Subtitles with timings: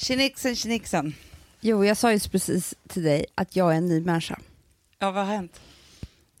[0.00, 1.14] Tjenixen, tjenixen.
[1.60, 4.40] Jo, jag sa ju precis till dig att jag är en ny människa.
[4.98, 5.60] Ja, vad har hänt?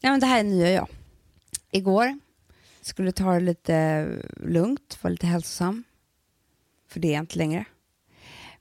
[0.00, 0.88] Ja, men det här är nya jag.
[1.70, 2.18] Igår
[2.80, 5.84] skulle ta det lite lugnt, vara lite hälsosam.
[6.88, 7.64] För det är jag inte längre.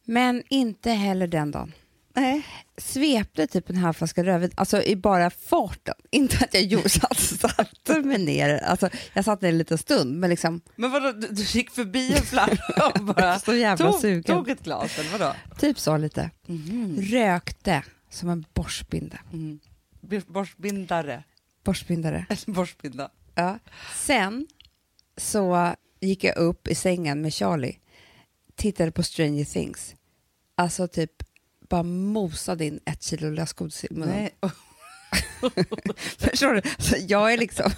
[0.03, 1.73] Men inte heller den dagen.
[2.17, 2.45] Nej.
[2.77, 5.95] Svepte typ en halv flaska rödvin, alltså i bara farten.
[6.11, 8.63] Inte att jag gjorde så att satte mig ner.
[8.63, 12.13] Alltså, jag satt ner en liten stund, men liksom Men vadå, du, du gick förbi
[12.13, 14.23] en flaska och bara så jävla tog, sugen.
[14.23, 15.33] tog ett glas, eller vadå?
[15.59, 16.29] Typ så lite.
[16.97, 19.17] Rökte som en borstbinda.
[19.33, 19.59] Mm.
[20.27, 21.23] Borstbindare.
[21.63, 22.25] Borstbindare.
[22.47, 23.09] Borstbinda.
[23.35, 23.59] Ja.
[23.95, 24.47] Sen
[25.17, 27.79] så gick jag upp i sängen med Charlie,
[28.55, 29.95] tittade på Stranger Things.
[30.55, 31.23] Alltså typ
[31.69, 34.15] bara mosade in ett kilo lösgodis i munnen.
[34.15, 34.33] Nej.
[36.17, 36.61] Förstår du?
[36.77, 37.71] Så jag är liksom...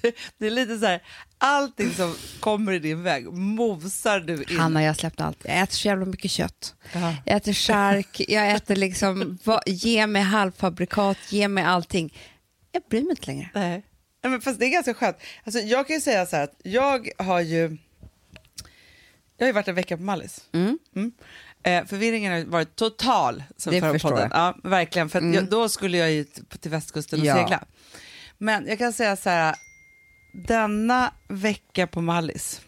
[0.00, 1.02] Det, det är lite så här,
[1.38, 4.58] allting som kommer i din väg mosar du in.
[4.58, 5.38] Hanna, jag har släppt allt.
[5.44, 6.74] Jag äter så jävla mycket kött.
[6.92, 7.16] Ja.
[7.26, 9.38] Jag äter chark, jag äter liksom...
[9.44, 12.18] vad- Ge mig halvfabrikat, ge mig allting.
[12.72, 13.50] Jag bryr mig inte längre.
[13.54, 13.82] Nej.
[14.22, 15.16] Nej, men fast det är ganska skönt.
[15.44, 17.76] Alltså, jag kan ju säga så här att jag har ju...
[19.36, 20.40] Jag har ju varit en vecka på Mallis.
[20.52, 20.78] Mm.
[21.62, 24.18] Eh, förvirringen har varit total sen förra podden.
[24.18, 24.30] jag.
[24.32, 25.08] Ja, verkligen.
[25.08, 25.34] För Mm.
[25.34, 26.24] jag, då skulle jag ju
[26.60, 27.34] till västkusten och Ja.
[27.34, 27.64] segla.
[28.38, 29.54] Men jag kan säga så här,
[30.48, 32.60] denna vecka på Mallis,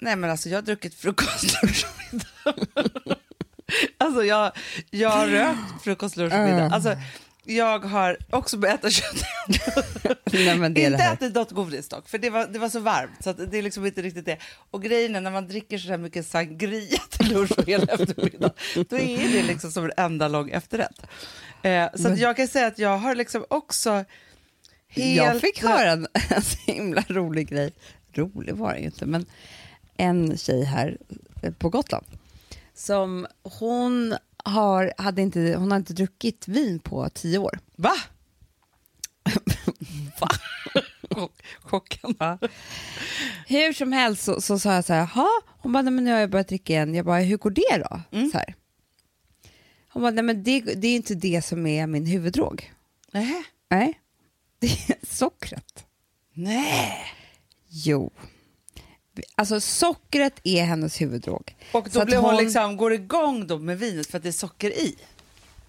[0.00, 3.16] nej men alltså jag har druckit frukost, lunch och middag.
[3.98, 4.52] Alltså jag,
[4.90, 6.70] jag har rökt frukost, lunch och middag.
[6.72, 6.96] Alltså,
[7.44, 9.24] jag har också börjat äta kött.
[10.32, 11.14] Nej, men det är det inte här.
[11.14, 13.24] ätit något godis dock, för det var, det var så varmt.
[13.24, 14.38] Så det är liksom inte riktigt det.
[14.70, 18.50] Och grejen är när man dricker så här mycket sangria till lunch och hela eftermiddag,
[18.74, 21.06] då är det liksom som en enda lång efterrätt.
[21.62, 24.04] Eh, så att jag kan säga att jag har liksom också
[24.88, 25.16] helt...
[25.16, 27.72] Jag fick höra en, en så himla rolig grej.
[28.12, 29.26] Rolig var det ju inte, men
[29.96, 30.98] en tjej här
[31.42, 32.06] eh, på Gotland
[32.74, 37.58] som hon har, hade inte, hon har inte druckit vin på tio år.
[37.76, 37.92] Va?
[40.20, 40.28] Va?
[41.10, 42.14] Chock- Chocken.
[43.46, 46.12] Hur som helst så, så sa jag så här, "Jaha?" hon bara, nej, men nu
[46.12, 46.94] har jag börjat dricka igen.
[46.94, 48.00] Jag bara, hur går det då?
[48.32, 48.54] Så här.
[49.88, 52.72] Hon bara, nej men det, det är inte det som är min huvuddrog.
[53.12, 53.42] Nej.
[53.70, 54.00] Nej,
[54.58, 55.84] det är sockret.
[56.34, 56.98] Nej.
[57.68, 58.10] Jo.
[59.34, 61.56] Alltså sockret är hennes huvuddrog.
[61.72, 64.28] Och då att blir hon, hon- liksom, går igång då med vinet för att det
[64.28, 64.96] är socker i.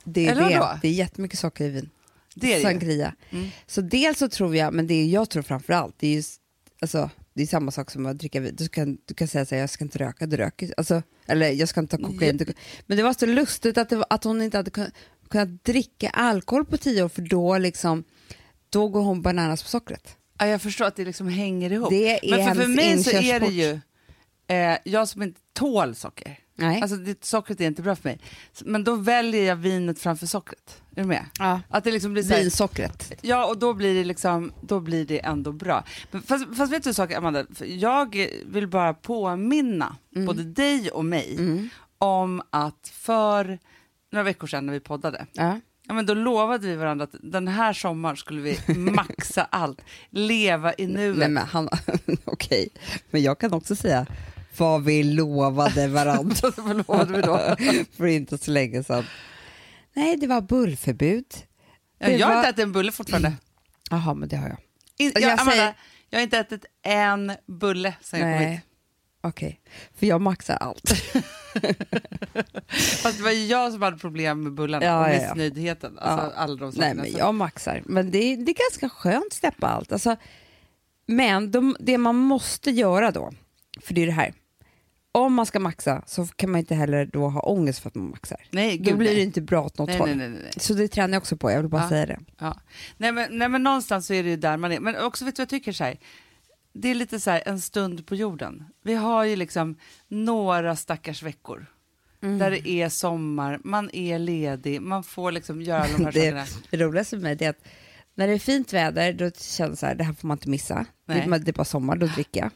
[0.04, 0.80] Det är, Eller det.
[0.82, 1.90] det är jättemycket socker i vin.
[2.36, 2.64] Det är det.
[2.64, 3.16] Sangria.
[3.30, 3.48] Mm.
[3.68, 6.38] Så dels så tror jag, men det jag tror framför allt, det är ju s-
[6.82, 8.56] alltså, det är samma sak som att dricka vin.
[8.58, 10.74] Du kan, du kan säga så här, jag ska inte röka, du röker.
[10.78, 12.38] Alltså, eller jag ska inte ta kokain.
[12.38, 12.46] Du,
[12.86, 14.92] men det var så lustigt att, det att hon inte hade kunnat,
[15.30, 18.04] kunnat dricka alkohol på tio år, för då liksom,
[18.70, 20.16] då går hon bananas på sockret.
[20.38, 21.90] Ja, jag förstår att det liksom hänger ihop.
[21.90, 23.80] Det är Men för, för mig så är det ju,
[24.48, 26.82] eh, jag som inte tål socker, Nej.
[26.82, 28.20] alltså det, sockret är inte bra för mig,
[28.66, 30.82] men då väljer jag vinet framför sockret.
[30.96, 31.26] Är du med?
[31.40, 31.62] ja.
[31.70, 33.12] Att det liksom blir så här, Vinsockret.
[33.22, 35.84] Ja, och då blir det liksom, då blir det ändå bra.
[36.12, 37.46] Men fast, fast vet du en sak, Amanda?
[37.66, 40.26] Jag vill bara påminna Mm.
[40.28, 41.40] både dig och mig
[41.98, 43.60] om att för
[44.12, 45.60] några veckor sedan när vi poddade, Ja.
[45.88, 50.74] Ja, men då lovade vi varandra att den här sommaren skulle vi maxa allt, leva
[50.78, 51.18] i nuet.
[51.18, 51.70] Nej men han,
[52.26, 52.70] okej.
[53.12, 54.06] Men jag kan också säga
[54.58, 56.52] vad vi lovade varandra.
[56.58, 57.56] Vad lovade vi då?
[57.98, 59.04] För inte så länge sedan.
[59.94, 61.26] Nej, det var bullförbud.
[62.00, 63.34] Ja, jag har var- inte ätit en bulle fortfarande.
[63.90, 64.58] Jaha, men det har jag.
[64.98, 65.74] In, jag, Jag Amanda, säger-
[66.10, 68.62] jag har inte ätit en bulle sen jag kom hit.
[69.22, 69.60] Okej,
[70.00, 70.92] för jag maxar allt.
[73.04, 76.00] Fast det var ju jag som hade problem med bullarna Ja, och missnöjdheten.
[76.00, 76.34] Alltså, Ja.
[76.42, 77.84] alla de Nej, men jag maxar.
[77.86, 79.92] Men det är, det är ganska skönt att släppa allt.
[79.92, 80.16] Alltså,
[81.08, 83.32] men de, det man måste göra då,
[83.82, 84.34] för det är det här.
[85.12, 88.10] Om man ska maxa så kan man inte heller då ha ångest för att man
[88.10, 88.42] maxar.
[88.52, 89.16] Nej, Då gud, blir nej.
[89.16, 90.16] det inte bra åt något Nej, håll.
[90.16, 90.52] nej, nej.
[90.58, 91.90] Så det tränar jag också på, jag vill bara Ja.
[91.90, 92.20] säga det.
[92.40, 92.58] Ja.
[92.98, 94.80] Nej, men, nej, men någonstans så är det ju där man är.
[94.80, 95.72] Men också, vet du vad jag tycker?
[95.72, 95.98] Så här,
[96.76, 98.66] det är lite så här en stund på jorden.
[98.84, 99.76] Vi har ju liksom
[100.08, 101.66] några stackars veckor
[102.22, 102.38] Mm.
[102.40, 106.46] där det är sommar, man är ledig, man får liksom göra de här Det, sakerna.
[106.70, 107.64] det roligaste med mig är att
[108.16, 110.50] när det är fint väder då känner jag så här, det här får man inte
[110.50, 110.86] missa.
[111.06, 111.28] Nej.
[111.28, 112.52] Det, det är bara sommar, då dricker jag.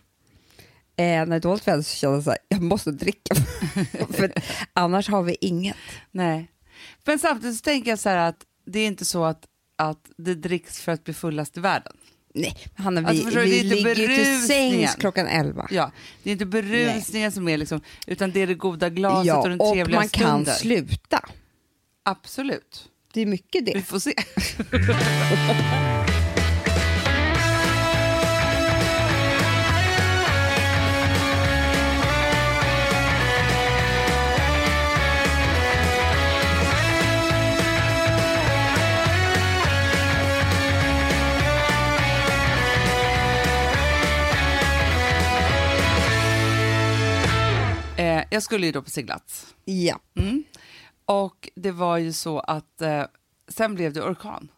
[0.96, 3.36] Eh, när det är dåligt väder så känner jag så här, jag måste dricka.
[4.10, 4.32] för
[4.74, 5.76] annars har vi inget.
[6.12, 6.52] Nej.
[7.06, 9.46] Men samtidigt så tänker jag så här att det är inte så att,
[9.78, 11.94] att det dricks för att bli fullast i världen.
[12.42, 15.68] Nej, Hanna, vi, Alltså, förstår vi ligger ju till sängs klockan elva.
[15.72, 15.92] Ja,
[16.24, 19.50] det är inte berusningen som är liksom, utan det är det goda glaset Ja, och
[19.50, 20.56] den och trevliga man kan stunden.
[20.56, 21.26] sluta.
[22.04, 22.90] Absolut.
[23.14, 23.82] Det är mycket Vi det.
[23.82, 24.14] får se.
[48.30, 49.56] jag skulle ju då på seglats.
[49.66, 50.00] Ja.
[50.16, 50.44] Mm.
[51.06, 53.04] Och det var ju så att eh,
[53.48, 54.52] sen blev det orkan.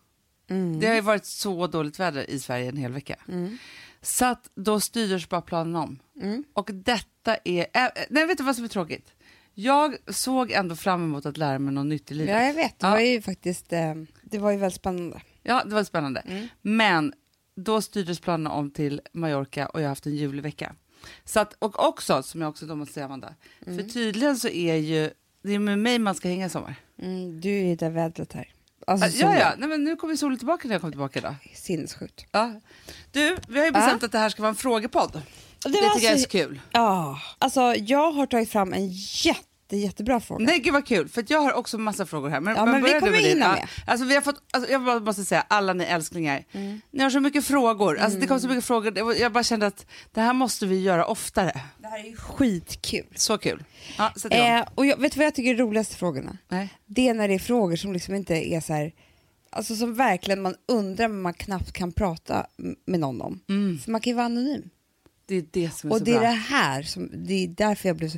[0.50, 0.79] Mm.
[0.79, 3.15] Det har ju varit så dåligt väder i Sverige en hel vecka.
[4.01, 6.00] Så att då styrdes bara planen om.
[6.21, 6.44] Mm.
[6.53, 7.59] Och detta är...
[7.73, 9.13] Äh, nej, vet du vad som är tråkigt?
[9.53, 12.35] Jag såg ändå fram emot att lära mig något nytt i livet.
[12.35, 12.79] ja, jag vet.
[12.79, 12.91] Det Ja.
[12.91, 13.94] var ju faktiskt eh,
[14.24, 15.21] det var ju väldigt spännande.
[15.44, 16.19] Ja, det var spännande.
[16.19, 16.47] Mm.
[16.62, 17.13] Men
[17.56, 20.75] då styrdes planerna om till Mallorca och jag har haft en julig vecka.
[21.25, 23.33] Så att, och också, som jag också då måste säga Amanda,
[23.68, 23.77] Mm.
[23.80, 25.09] för tydligen så är ju,
[25.44, 26.75] det är med mig man ska hänga i sommar.
[27.01, 28.53] Mm, du är ju det vädret här.
[28.88, 31.36] Alltså, ja, ja, nej, men nu kommer solen tillbaka när jag kommer tillbaka idag.
[31.56, 32.25] Sinnessjukt.
[32.31, 32.53] Ja.
[33.12, 35.12] Du, vi har ju bestämt att det här ska vara en frågepodd.
[35.63, 36.62] Det, det tycker jag är så- så kul.
[36.71, 39.44] Ja, alltså jag har tagit fram en jätte,
[39.77, 40.45] jättebra fråga.
[40.45, 42.39] Nej, gud vad kul, för jag har också massa frågor här.
[42.39, 43.68] Men, Ja, men vi kommer med hinna Ja, med.
[43.88, 46.44] Alltså, vi har fått, alltså, jag bara måste säga, alla ni älsklingar,
[46.91, 47.97] ni har så mycket frågor.
[48.00, 51.06] Alltså, Det kom så mycket frågor, jag bara kände att det här måste vi göra
[51.06, 51.62] oftare.
[51.77, 53.06] Det här är ju skitkul.
[53.15, 53.63] Så kul.
[53.97, 54.13] Ja.
[54.31, 56.38] Eh, och jag, vet du vad jag tycker är roligaste frågorna?
[56.50, 56.69] Nej.
[56.85, 58.91] Det är när det är frågor som liksom inte är så här,
[59.50, 62.45] alltså som verkligen man undrar men man knappt kan prata
[62.85, 63.39] med någon om.
[63.83, 64.69] För man kan ju vara anonym.
[65.25, 66.29] Det är det som är Och så det är bra.
[66.29, 68.17] det här som, det är därför jag blev så,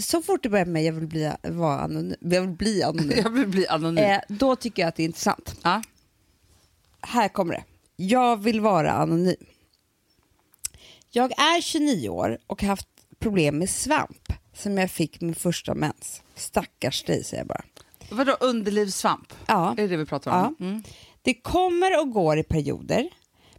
[0.00, 3.18] så fort det börjar med jag vill bli, vara anonym, jag vill bli anonym.
[3.24, 4.04] Jag vill bli anonym.
[4.04, 5.54] eh, då tycker jag att det är intressant.
[5.62, 5.82] Ja.
[7.00, 7.64] Här kommer det.
[7.96, 9.36] Jag vill vara anonym.
[11.10, 12.88] Jag är 29 år och har haft
[13.18, 16.22] problem med svamp som jag fick min första mens.
[16.34, 17.64] Stackars dig säger jag bara.
[18.10, 19.32] Vadå underlivssvamp?
[19.46, 19.72] Ja.
[19.72, 20.56] Är det det vi pratar om?
[20.60, 20.82] Mm.
[21.22, 23.08] Det kommer och går i perioder,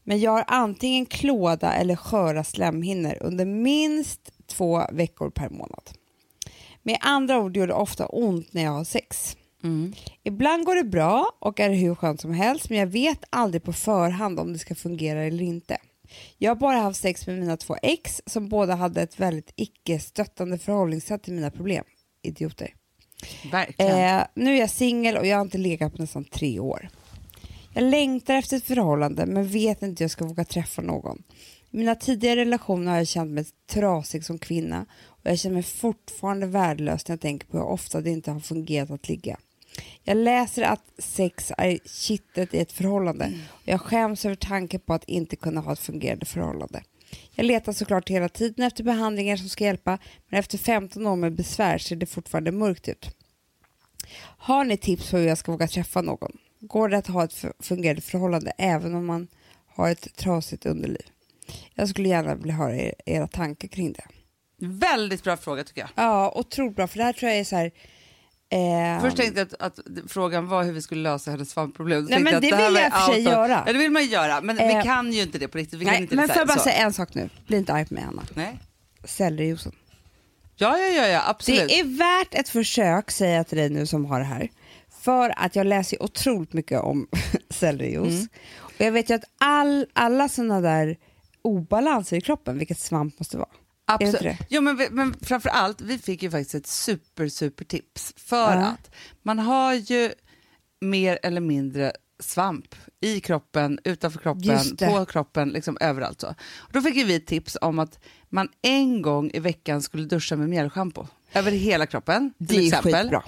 [0.04, 5.90] men jag har antingen klåda eller sköra slemhinnor under minst två veckor per månad.
[6.84, 9.38] Med andra ord gör det ofta ont när jag har sex.
[9.64, 9.94] Mm.
[10.24, 13.74] Ibland går det bra och är hur skönt som helst, men jag vet aldrig på
[13.74, 15.78] förhand om det ska fungera eller inte.
[16.38, 20.58] Jag har bara haft sex med mina två ex som båda hade ett väldigt icke-stöttande
[20.58, 21.84] förhållningssätt till mina problem.
[22.24, 22.74] Idioter.
[23.78, 26.90] Eh, nu är jag singel och jag har inte legat på nästan tre år.
[27.74, 31.24] Jag längtar efter ett förhållande men vet inte hur jag ska våga träffa någon.
[31.70, 34.86] I mina tidigare relationer har jag känt mig trasig som kvinna
[35.24, 38.40] och jag känner mig fortfarande värdelös när jag tänker på hur ofta det inte har
[38.40, 39.38] fungerat att ligga.
[40.04, 44.94] Jag läser att sex är kittet i ett förhållande och jag skäms över tanken på
[44.94, 46.84] att inte kunna ha ett fungerande förhållande.
[47.36, 49.98] Jag letar såklart hela tiden efter behandlingar som ska hjälpa
[50.30, 53.16] men efter 15 år med besvär ser det fortfarande mörkt ut.
[54.22, 56.38] Har ni tips på hur jag ska våga träffa någon?
[56.60, 59.28] Går det att ha ett fungerande förhållande även om man
[59.68, 61.06] har ett trasigt underliv?
[61.74, 64.04] Jag skulle gärna vilja höra er, era tankar kring det.
[64.62, 65.90] Väldigt bra fråga tycker jag.
[65.96, 67.72] Ja, otroligt bra, för det här tror jag är så här...
[68.50, 72.06] Eh, Först tänkte jag att, att frågan var hur vi skulle lösa hennes svampproblem.
[72.06, 73.64] Nej, men det här vill jag för sig göra.
[73.66, 75.80] Ja, det vill man göra, men Eh, vi kan ju inte det på riktigt.
[75.80, 77.30] Vi kan nej, inte men får jag bara säga en sak nu?
[77.48, 78.24] Bli inte arg på mig, Anna.
[78.34, 78.60] Nej.
[79.04, 79.72] Sellerijuicen.
[80.56, 81.68] Ja, ja, ja, ja, absolut.
[81.68, 84.50] Det är värt ett försök, säger jag till dig nu som har det här.
[85.02, 87.08] För att jag läser otroligt mycket om
[87.50, 88.12] sellerijuice.
[88.12, 88.28] Mm.
[88.60, 90.98] Och jag vet ju att all, alla sådana där
[91.42, 93.50] obalanser i kroppen, vilket svamp måste vara.
[93.94, 94.38] Absolut.
[94.50, 98.14] Jo, men, vi- men framför allt, vi fick ju faktiskt ett super, super tips.
[98.18, 98.66] För Ja.
[98.66, 98.92] att
[99.24, 100.12] man har ju
[100.82, 106.22] mer eller mindre svamp i kroppen, utanför kroppen, på kroppen, liksom överallt.
[106.22, 106.28] Så.
[106.58, 110.36] Och då fick ju vi tips om att man en gång i veckan skulle duscha
[110.36, 111.08] med mjällschampo.
[111.34, 112.94] Över hela kroppen, till Det är exempel.
[112.94, 113.24] skitbra.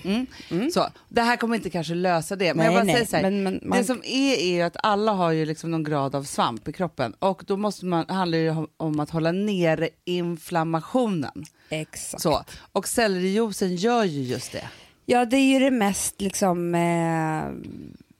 [0.51, 0.71] Mm.
[0.71, 3.15] Så, det här kommer inte kanske lösa det, men Nej, jag bara nej, säger så
[3.15, 5.83] här, men- men man- det som är är ju att alla har ju liksom någon
[5.83, 9.31] grad av svamp i kroppen och då måste man, handlar det ju om att hålla
[9.31, 11.45] nere inflammationen.
[11.69, 12.23] Exakt.
[12.23, 12.43] Så.
[12.71, 14.69] Och sellerijuicen gör ju just det.
[15.05, 17.71] Ja, det är ju det mest liksom eh,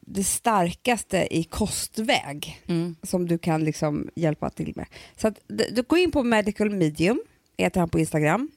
[0.06, 2.64] det starkaste i kostväg
[3.04, 4.86] som du kan liksom hjälpa till med.
[5.18, 7.22] Så att, du går in på Medical Medium,
[7.58, 8.50] heter han på Instagram.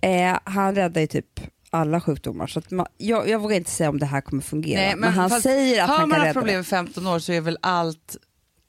[0.00, 3.98] Eh, han räddar ju typ alla sjukdomar så man, jag, jag vågar inte säga om
[3.98, 4.96] det här kommer fungera.
[4.96, 6.60] men, han fast säger att har han man kan haft rädda problem det.
[6.60, 8.16] i 15 år så är väl allt,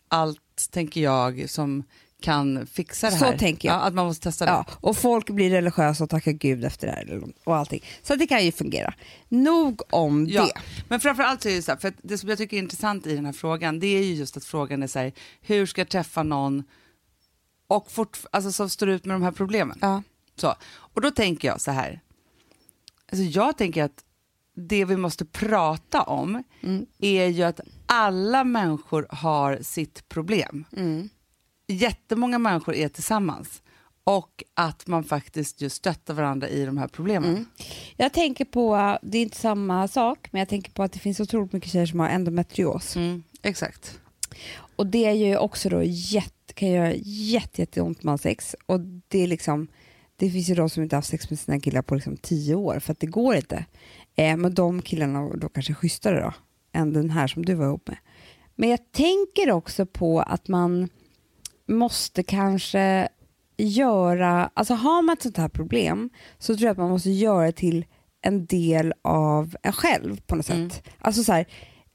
[0.08, 1.84] allt tänker jag, som
[2.22, 3.38] kan fixa det Så här.
[3.38, 3.75] tänker jag.
[3.75, 4.51] Ja, att man måste testa det.
[4.51, 7.84] Ja, och folk blir religiösa och tackar gud efter det här eller- och allting.
[8.03, 8.94] Så det kan ju fungera.
[9.29, 10.51] Nog om Ja, det.
[10.89, 13.15] men framförallt så är det så här, för det som jag tycker är intressant i
[13.15, 15.89] den här frågan, det är ju just att frågan är så här, hur ska jag
[15.89, 16.63] träffa någon
[17.67, 19.77] och fort, alltså, som står ut med de här problemen?
[19.82, 20.03] Ja.
[20.36, 20.56] Så.
[20.74, 22.01] Och då tänker jag så här,
[23.12, 24.04] alltså jag tänker att
[24.56, 26.86] det vi måste prata om Mm.
[27.00, 30.65] är ju att alla människor har sitt problem.
[30.77, 31.10] Mm.
[31.68, 33.62] Jättemånga människor är tillsammans
[34.04, 37.30] och att man faktiskt just stöttar varandra i de här problemen.
[37.30, 37.46] Mm.
[37.98, 41.20] Jag tänker på, det är inte samma sak, men jag tänker på att det finns
[41.20, 42.96] otroligt mycket tjejer som har endometrios.
[42.96, 44.00] Mm, exakt.
[44.75, 48.56] Och det är ju också då jätte, kan göra jätte, jätteont med sex.
[48.65, 49.68] Och det är liksom,
[50.15, 52.79] det finns ju de som inte haft sex med sina killar på liksom tio år
[52.79, 53.65] för att det går inte.
[54.15, 56.34] Eh, men de killarna då kanske schysstare då
[56.79, 57.98] än den här som du var ihop med.
[58.55, 60.89] Men jag tänker också på att man
[61.67, 63.07] måste kanske
[63.57, 67.45] göra, alltså har man ett sånt här problem så tror jag att man måste göra
[67.45, 67.86] det till
[68.22, 70.69] en del av en själv på något Mm.
[70.69, 70.84] sätt.
[71.00, 71.45] Alltså så här,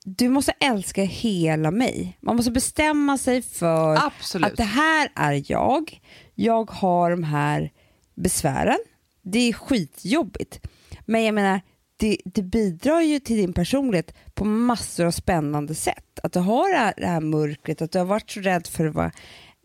[0.05, 2.19] du måste älska hela mig.
[2.21, 4.47] Man måste bestämma sig för Absolut.
[4.47, 6.01] att det här är jag.
[6.35, 7.71] Jag har de här
[8.15, 8.79] besvären.
[9.23, 10.61] Det är skitjobbigt.
[11.07, 11.61] Men jag menar,
[11.97, 16.21] det, det bidrar ju till din personlighet på massor av spännande sätt.
[16.23, 18.87] Att du har det här, det här mörkret, att du har varit så rädd för
[18.87, 19.13] att vara,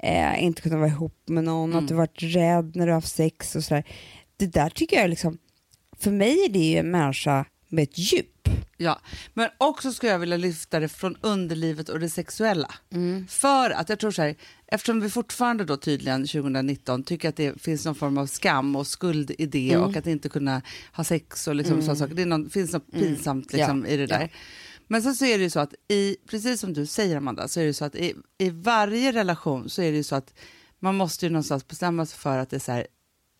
[0.03, 2.97] eh, inte kunna vara ihop med någon, att du har varit rädd när du har
[2.97, 3.83] haft sex och sådär.
[4.37, 5.37] Det där tycker jag liksom,
[5.99, 8.34] för mig är det ju en människa med ett djup.
[8.77, 9.01] Ja,
[9.33, 12.71] men också skulle jag vilja lyfta det från underlivet och det sexuella.
[12.91, 13.27] Mm.
[13.27, 14.35] För att jag tror så här,
[14.67, 18.87] eftersom vi fortfarande då tydligen 2019 tycker att det finns någon form av skam och
[18.87, 19.83] skuld i det Mm.
[19.83, 20.61] och att inte kunna
[20.93, 22.15] ha sex och liksom sådana saker.
[22.15, 24.21] Det någon, finns något pinsamt liksom Ja, i det där.
[24.21, 24.27] ja.
[24.87, 27.59] Men sen så är det ju så att i, precis som du säger Amanda, så
[27.59, 30.33] är det så att i, i varje relation så är det ju så att
[30.79, 32.87] man måste ju någonstans bestämma sig för att det är så här,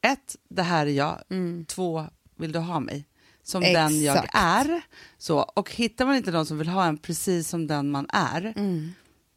[0.02, 1.22] ett, det här är jag,
[1.68, 2.06] två,
[2.38, 3.06] vill du ha mig?
[3.46, 4.36] Som den jag Exakt.
[4.36, 4.82] är.
[5.18, 8.54] Så, och hittar man inte någon som vill ha en precis som den man är,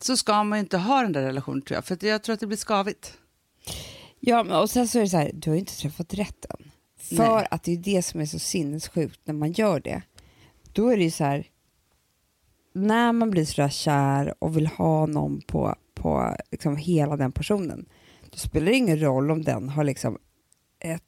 [0.00, 2.46] så ska man inte ha den där relationen tror jag, för jag tror att det
[2.46, 3.18] blir skavigt.
[4.20, 6.70] Ja, och sen så är det så här, du har ju inte träffat rätt än.
[6.98, 7.46] För Nej.
[7.50, 10.02] att det är det som är så sinnessjukt när man gör det.
[10.72, 11.46] Då är det ju så här,
[12.74, 17.32] när man blir så där kär och vill ha någon på, på liksom hela den
[17.32, 17.86] personen,
[18.30, 20.18] då spelar det ingen roll om den har liksom
[20.80, 21.02] ett,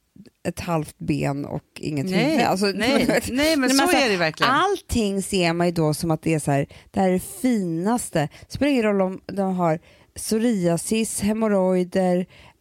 [0.47, 2.45] ett halvt ben och inget Nej, huvud.
[2.45, 4.51] Alltså, nej, nej, men så alltså, är det verkligen.
[4.53, 7.19] Allting ser man ju då som att det är så här, det här är det
[7.41, 8.29] finaste.
[8.47, 9.79] Det spelar ingen roll om de har
[10.15, 12.17] psoriasis, hemorrojder,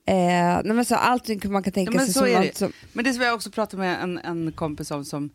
[0.07, 0.15] eh,
[0.65, 2.37] nej men så allting man kan tänka Ja, sig så som, är det.
[2.39, 5.31] allt som Men det som jag också pratade med en, en kompis om som,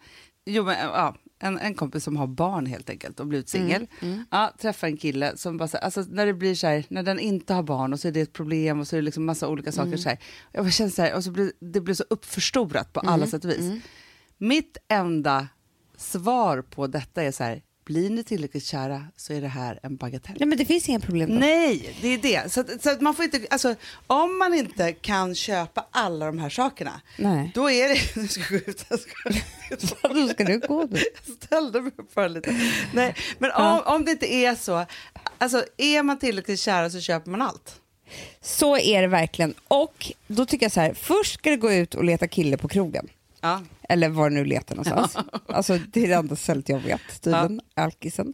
[0.45, 3.87] jo men ja, en, en kompis som har barn helt enkelt och blivit singel.
[4.31, 7.19] Ja, träffar en kille som bara så alltså när det blir så här, när den
[7.19, 9.47] inte har barn och så är det ett problem och så är det liksom massa
[9.47, 10.19] olika saker så här.
[10.51, 13.51] Jag känner så här, och så blir det blir så uppförstorat på alla sätt och
[13.51, 13.83] vis.
[14.37, 15.47] Mitt enda
[15.97, 19.95] svar på detta är så här, blir ni tillräckligt kära så är det här en
[19.95, 20.35] bagatell.
[20.39, 21.35] Nej men det finns inga problem då.
[21.35, 22.51] Nej, det är det.
[22.51, 23.75] Så, att, så att man får inte, alltså,
[24.07, 27.51] om man inte kan köpa alla de här sakerna, Nej.
[27.55, 28.15] då är det...
[28.21, 28.85] Nu ska jag gå ut.
[28.89, 29.13] Jag ska,
[30.13, 30.97] Då ska du gå då.
[30.97, 32.71] jag ställde mig upp för lite.
[32.93, 34.85] Nej, men om, om det inte är så,
[35.37, 37.81] alltså är man tillräckligt kära så köper man allt.
[38.41, 39.53] Så är det verkligen.
[39.67, 42.67] Och då tycker jag så här, först ska du gå ut och leta kille på
[42.67, 43.07] krogen.
[43.41, 43.61] Ja.
[43.89, 45.17] Eller var nu letar någonstans.
[45.47, 47.61] Alltså, det är det enda stället jag vet, tydligen.
[47.73, 48.33] Alkisen.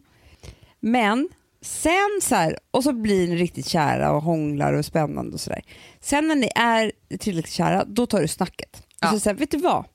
[0.79, 1.29] Men
[1.61, 5.61] sen så här, och så blir ni riktigt kära och hånglar och spännande och sådär.
[5.99, 8.83] Sen när ni är tillräckligt kära, då tar du snacket.
[9.01, 9.07] Ja.
[9.07, 9.85] Och så säger vet du vad?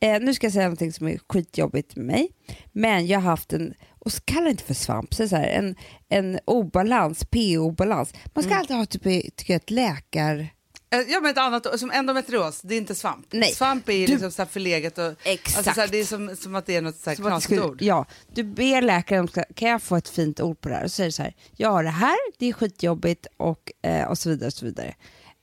[0.00, 2.28] Eh, nu ska jag säga någonting som är skitjobbigt med mig.
[2.72, 5.76] Men jag har haft en, och kalla det inte för svamp, så så här, en,
[6.08, 8.14] en obalans, PO-balans.
[8.34, 10.48] Man ska alltid ha typ, tycker jag, ett läkar...
[10.92, 13.26] Eh, Ja, men ett annat, som endometrios, det är inte svamp.
[13.30, 13.52] Nej.
[13.54, 15.56] Svamp är ju Du- liksom så här förlegat och Exakt.
[15.56, 17.44] Alltså så här, det är som, som att det är något så här Som knasigt
[17.44, 17.82] skulle- ord.
[17.82, 20.84] Ja, du ber läkaren, ska- kan jag få ett fint ord på det här?
[20.84, 24.04] Och så säger du så här, jag har det här, det är skitjobbigt och, eh,
[24.06, 24.46] och så vidare.
[24.46, 24.94] Och så vidare.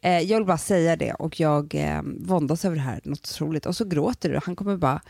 [0.03, 3.65] Eh, jag vill bara säga det och jag eh, våndas över det här, något otroligt.
[3.65, 5.01] Och så gråter du, han kommer bara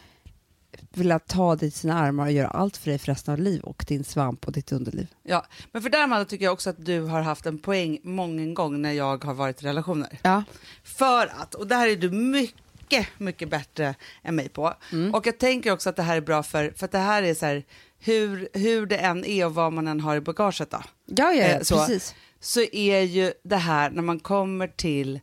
[0.90, 3.62] vilja ta dig i sina armar och göra allt för dig för resten av liv
[3.62, 5.08] och din svamp och ditt underliv.
[5.24, 8.54] Ja, men för där Amanda, tycker jag också att du har haft en poäng många
[8.54, 10.20] gånger när jag har varit i relationer.
[10.24, 10.44] Ja.
[10.84, 14.74] För att, och det här är du mycket, mycket bättre än mig på.
[14.92, 15.14] Mm.
[15.16, 17.34] Och jag tänker också att det här är bra för, för att det här är
[17.34, 17.64] så här,
[18.00, 21.44] hur, hur det än är och vad man än har i bagaget då, Ja, ja,
[21.46, 21.78] Eh, så.
[21.78, 22.16] precis.
[22.40, 25.20] så är ju det här när man kommer till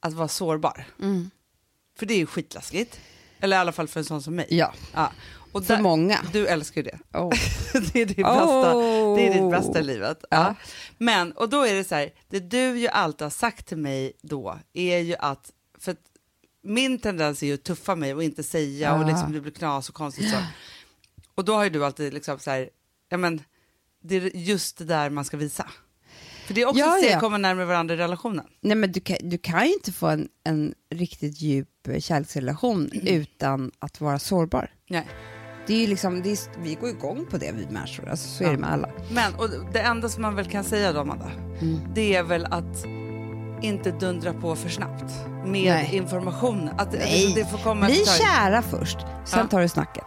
[0.00, 0.84] att vara sårbar.
[1.02, 1.30] Mm.
[1.98, 3.00] För det är ju skitläskigt.
[3.46, 4.46] Eller i alla fall för en sån som mig.
[4.50, 5.12] Ja, Ja.
[5.52, 6.20] Och för där- många.
[6.32, 7.18] Du älskar ju det.
[7.18, 7.30] Oh.
[7.92, 9.16] det, är ditt bästa, Oh.
[9.16, 10.18] det är ditt bästa i livet.
[10.30, 10.36] Ja.
[10.36, 10.54] Ja.
[10.98, 14.12] Men, och då är det så här, det du ju alltid har sagt till mig
[14.22, 15.98] då är ju att, för att
[16.62, 19.06] min tendens är ju att tuffa mig och inte säga och Ah.
[19.08, 20.36] liksom det blir knas och konstigt så.
[21.34, 22.68] Och då har ju du alltid liksom så här,
[23.08, 23.42] ja men,
[24.02, 25.70] det är just det där man ska visa.
[26.46, 27.14] För det är också Ja, steg ja.
[27.16, 28.44] att komma närmare varandra i relationen.
[28.60, 32.90] Nej, men du, kan, du kan ju inte få en, en riktigt djup eh, kärleksrelation
[32.92, 34.70] utan att vara sårbar.
[34.90, 35.06] Nej.
[35.66, 38.44] Det är ju liksom, det är, vi går igång på det vi människor, alltså, så
[38.44, 38.52] är Ja.
[38.52, 38.90] det med alla.
[39.10, 41.30] Men, och det enda som man väl kan säga då Amanda,
[41.94, 42.84] det är väl att
[43.62, 45.12] inte dundra på för snabbt
[45.44, 45.90] med Nej.
[45.92, 46.68] information.
[46.78, 47.32] Att Nej.
[47.34, 49.46] det får komma Bli kära först, sen Ja.
[49.46, 50.06] tar du snacket.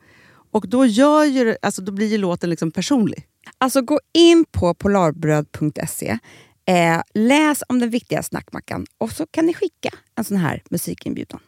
[0.51, 3.27] Och då, gör ju, alltså, då blir ju låten liksom personlig.
[3.57, 6.17] Alltså gå in på polarbröd.se,
[6.65, 11.39] eh, läs om den viktiga snackmackan och så kan ni skicka en sån här musikinbjudan.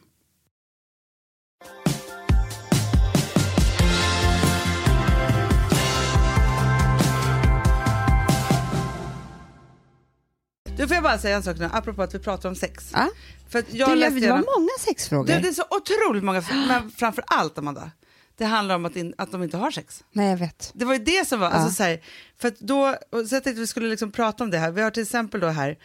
[10.76, 12.90] Du får jag bara säga en sak nu, apropå att vi pratar om sex.
[12.92, 13.08] Ja.
[13.48, 15.26] För jag Det, läste det var många sexfrågor.
[15.26, 17.90] det, det är så otroligt många, men framför allt Amanda,
[18.36, 20.04] det handlar om att, in, att de inte har sex.
[20.12, 20.72] Nej, jag vet.
[20.74, 22.00] Det var ju det som var, alltså, så här,
[22.38, 24.70] för att då, så jag tänkte att vi skulle liksom prata om det här.
[24.70, 25.78] Vi har till exempel då här,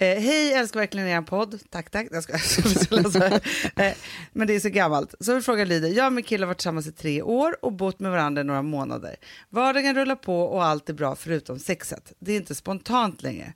[0.00, 1.60] Eh, Hej, älskar verkligen er podd.
[1.70, 2.08] Tack, tack.
[2.10, 2.32] Jag ska,
[3.82, 3.92] eh,
[4.32, 5.14] men det är så gammalt.
[5.20, 8.00] Så frågan lyder, jag och min kille har varit tillsammans i tre år och bott
[8.00, 9.16] med varandra i några månader.
[9.50, 12.12] Vardagen rullar på och allt är bra förutom sexet.
[12.18, 13.52] Det är inte spontant längre.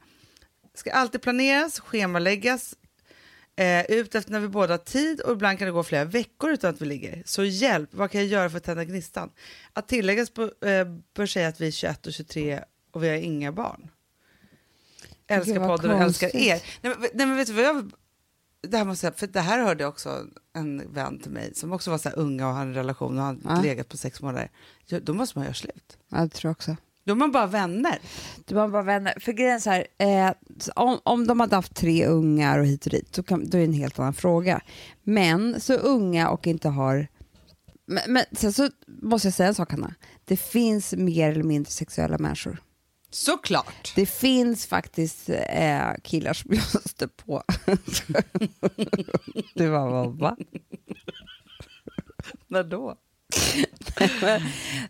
[0.75, 2.75] Ska alltid planeras, schemaläggas,
[3.57, 6.51] eh, ut efter när vi båda har tid och ibland kan det gå flera veckor
[6.51, 7.23] utan att vi ligger.
[7.27, 9.31] Så hjälp, vad kan jag göra för att tända gnistan?
[9.73, 10.85] Att tilläggas på, eh,
[11.15, 13.91] bör säga att vi är 21 och 23 och vi har inga barn.
[15.27, 16.49] Älskar podden och älskar konstigt.
[16.49, 16.63] er.
[16.81, 17.93] Nej, men, nej, men vet du vad jag...
[18.69, 21.91] Det här, måste jag, för det här hörde också en vän till mig som också
[21.91, 23.61] var så unga och hade en relation och hade Ja.
[23.63, 24.51] legat på sex månader.
[25.03, 25.99] Då måste man göra slut.
[26.09, 26.77] Ja, jag tror också.
[27.05, 27.99] Då är man bara vänner.
[28.45, 29.15] Du var bara vänner.
[29.21, 30.33] För grejen är så här, eh,
[30.75, 33.61] om, om de hade haft tre ungar och hit och dit, så kan, då är
[33.61, 34.61] det en helt annan fråga.
[35.03, 37.09] Men så unga och inte har...
[37.87, 39.95] Men, men sen så måste jag säga en sak, Hanna.
[40.25, 42.63] Det finns mer eller mindre sexuella människor.
[43.11, 43.93] Såklart.
[43.95, 47.43] Det finns faktiskt eh, killar som jag stött på.
[49.55, 50.37] du var vad, va?
[52.49, 52.97] När då?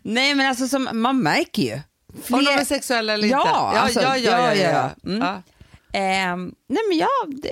[0.01, 1.79] Nej men alltså som, man märker ju.
[2.31, 3.49] Om de är sexuella eller Ja, inte?
[3.49, 4.31] Ja, alltså, ja, ja.
[4.31, 4.69] ja, ja,
[5.03, 5.09] ja.
[5.11, 5.21] Mm.
[5.21, 5.41] ja.
[5.95, 7.09] Ehm, nej men jag,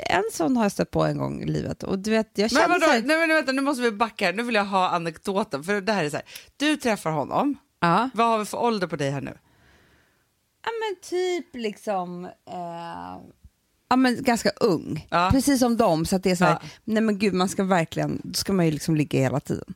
[0.10, 2.70] en sån har jag stött på en gång i livet och du vet jag Men
[2.70, 4.34] vadå, så nej, här, men vänta, nu måste vi backa här.
[4.34, 5.64] Nu vill jag ha anekdoten.
[5.64, 6.26] För det här är så här,
[6.58, 7.58] du träffar honom.
[7.80, 8.10] ja.
[8.14, 9.38] Vad har vi för ålder på dig här nu?
[10.64, 13.32] ja men typ liksom, eh,
[13.90, 15.08] ja men ganska ung.
[15.10, 15.30] Ja.
[15.32, 16.68] Precis som dem så att det är så här, Ja.
[16.84, 19.74] nej men gud man ska verkligen, då ska man ju liksom ligga hela tiden.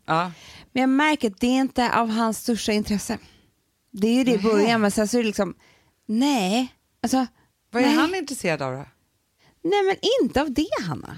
[0.71, 3.17] Men jag märker att det är inte av hans största intresse.
[3.97, 5.55] Det är ju det i början men sen så är det liksom,
[6.05, 7.27] nej, alltså
[7.71, 7.95] Vad är nej.
[7.95, 8.85] han intresserad av då?
[9.63, 11.17] Nej men inte av det Hanna.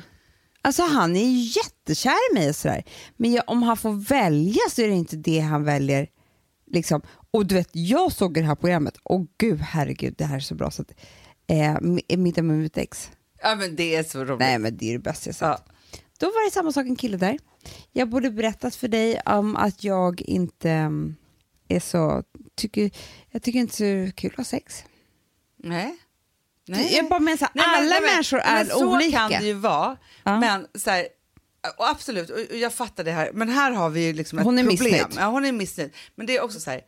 [0.62, 2.84] Alltså han är ju jättekär i mig och sådär.
[3.18, 6.08] Men jag, om han får välja så är det inte det han väljer.
[6.72, 7.02] Liksom.
[7.32, 10.56] Och du vet, jag såg det här programmet och gud herregud det här är så
[10.56, 10.72] bra.
[10.72, 10.92] Så att,
[11.48, 13.12] eh, middag med mitt ex.
[13.42, 14.40] Ja men det är så roligt.
[14.40, 15.48] Nej men det är det bästa jag sett.
[15.48, 15.74] Ja.
[16.20, 17.38] Då var det samma sak en kille där.
[17.92, 21.16] Jag borde berättat för dig om att jag inte mm,
[21.69, 22.23] är så,
[22.56, 22.91] tycker,
[23.32, 24.84] jag tycker inte så kul att ha sex.
[25.63, 25.95] Nej.
[26.65, 29.17] Jag bara menar så här, Nej, men- alla nej, men- människor men är så olika.
[29.17, 29.97] kan det ju vara.
[30.23, 30.39] Ja.
[30.39, 31.08] Men så här,
[31.77, 33.32] och absolut, och och jag fattar det här.
[33.34, 34.84] Men här har vi ju liksom ett Hon är problem.
[34.84, 35.06] missnöjd.
[35.17, 35.91] Ja, hon är missnöjd.
[36.15, 36.82] Men det är också så här,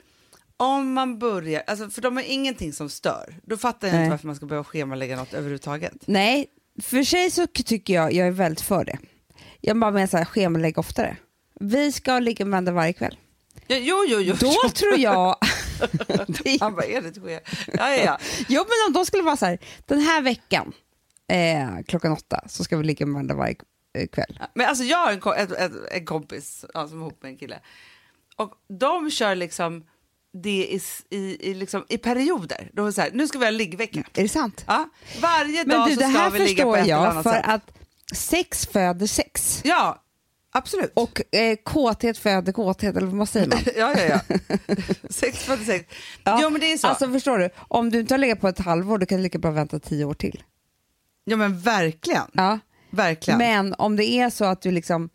[0.57, 4.03] om man börjar, alltså, för de har ingenting som stör, då fattar jag Nej.
[4.03, 5.93] inte varför man ska behöva schemalägga något överhuvudtaget.
[6.05, 6.47] Nej,
[6.81, 8.97] för sig så tycker jag, jag är väldigt för det.
[9.61, 11.17] Jag bara menar så här, schemalägg oftare.
[11.59, 13.17] Vi ska ligga med varandra varje kväll.
[13.69, 14.35] Ja, jo, jo, jo.
[14.39, 14.69] Då jo.
[14.69, 15.35] tror jag...
[16.59, 17.39] Han bara, är det ske?
[17.73, 20.73] Ja, ja, jo, men om de skulle vara så här, den här veckan
[21.31, 23.55] eh, klockan åtta så ska vi ligga med varandra varje
[23.97, 24.39] eh, kväll.
[24.53, 27.29] Men alltså jag har en, ko- ett, ett, en kompis ja, som är ihop med
[27.31, 27.59] en kille.
[28.35, 29.83] Och de kör liksom
[30.43, 32.69] det i, i, i, liksom, i perioder.
[32.73, 34.03] De är så här, nu ska vi ha liggvecka.
[34.13, 34.63] Är det sant?
[34.67, 34.89] Ja,
[35.21, 37.45] varje Men dag du, så ska vi ligga på ett eller jag annat för sätt.
[37.47, 37.71] att
[38.15, 39.61] sex föder sex.
[39.63, 40.03] Ja,
[40.51, 40.91] absolut.
[40.93, 43.59] Och eh, kåthet föder kåthet, eller vad säger man?
[43.75, 44.35] ja, ja, ja.
[45.09, 45.85] sex för sex.
[46.23, 46.87] Ja, Jo, men det är så.
[46.87, 49.37] Alltså förstår du, om du inte har legat på ett halvår, då kan du lika
[49.39, 50.43] bra vänta tio år till.
[51.25, 52.25] ja, men verkligen.
[52.33, 52.59] Ja.
[52.89, 53.37] verkligen.
[53.37, 55.09] Men om det är så att du liksom,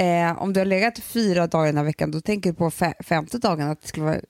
[0.00, 3.02] eh, om du har legat fyra dagar den här veckan, då tänker du på fe-
[3.04, 4.20] femte dagen att det skulle vara,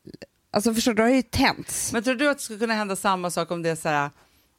[0.53, 1.93] alltså förstår du, då har det ju tänts.
[1.93, 4.11] Men tror du att det skulle kunna hända samma sak om det är så här,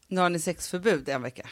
[0.07, 1.47] nu har ni sexförbud en vecka?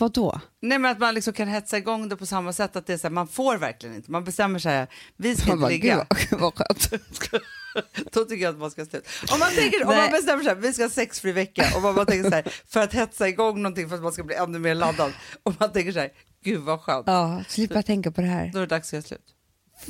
[0.00, 0.40] Vad då?
[0.60, 2.96] Nej men att man liksom kan hetsa igång det på samma sätt att det är
[2.98, 4.10] så här, man får verkligen inte.
[4.10, 4.86] Man bestämmer sig,
[5.16, 6.06] vi ska inte ligga.
[6.30, 6.90] Gud vad skönt.
[8.12, 9.08] Då tycker jag att man ska sluta.
[9.32, 12.06] Om man, tänker, om man bestämmer sig, vi ska ha sexfri vecka och man, man
[12.06, 14.74] tänker så här, för att hetsa igång någonting för att man ska bli ännu mer
[14.74, 15.12] laddad.
[15.42, 16.10] Och man tänker så här,
[16.44, 17.06] gud vad skönt.
[17.06, 18.50] Ja, slippa tänka på det här.
[18.52, 19.34] Då är det dags att göra slut.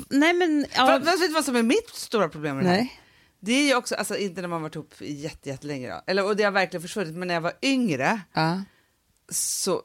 [0.08, 2.76] Nej men, ja, För, vet du vad som är mitt stora problem med det här?
[2.76, 3.00] nej.
[3.42, 6.00] Det är ju också, alltså inte när man varit ihop jätte, jättelänge då.
[6.06, 8.62] Eller, och det har verkligen försvunnit, men när jag var yngre Ja.
[9.30, 9.82] Så,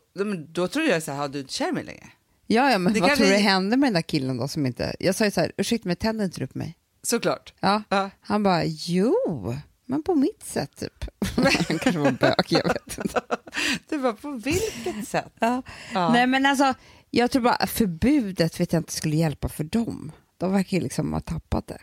[0.48, 2.08] då trodde jag så här, har du inte kär mig längre?
[2.48, 4.66] Ja, ja, men Det vad tror du vi- hände med den där killen då som
[4.66, 4.96] inte...
[5.00, 6.78] Jag sa ju så här, ursäkta mig, tänder inte du på mig?
[7.04, 7.54] Såklart.
[7.60, 7.84] Ja.
[7.90, 8.10] Ja.
[8.22, 9.16] Han bara, jo,
[9.86, 11.06] men på mitt sätt typ.
[11.70, 13.22] Han kanske var bög, jag vet inte.
[13.90, 15.34] Det var på vilket sätt?
[15.40, 15.62] Ja.
[15.94, 16.14] Ja.
[16.14, 16.74] Nej men alltså,
[17.10, 20.12] jag tror bara förbudet vet jag inte skulle hjälpa för dem.
[20.38, 21.78] De verkar ju liksom ha tappat det.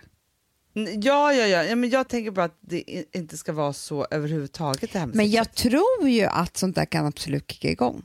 [0.75, 4.93] Ja, ja, ja, ja, men jag tänker bara att det inte ska vara så överhuvudtaget
[4.93, 5.37] det här med Men sexet.
[5.37, 8.03] jag tror ju att sånt där kan absolut kicka igång.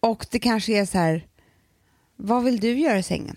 [0.00, 1.26] Och det kanske är så här,
[2.16, 3.36] vad vill du göra i sängen?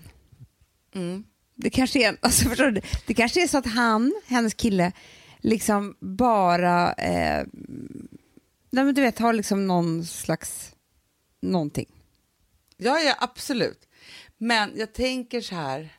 [0.96, 1.24] Mm.
[1.56, 4.92] Det kanske är, alltså förstår du, det kanske är så att han, hennes kille,
[5.40, 7.46] liksom bara, eh,
[8.70, 10.76] nej men du vet, har liksom någon slags,
[11.42, 11.88] någonting.
[12.78, 13.88] Ja, ja, absolut.
[14.38, 15.90] Men jag tänker så här,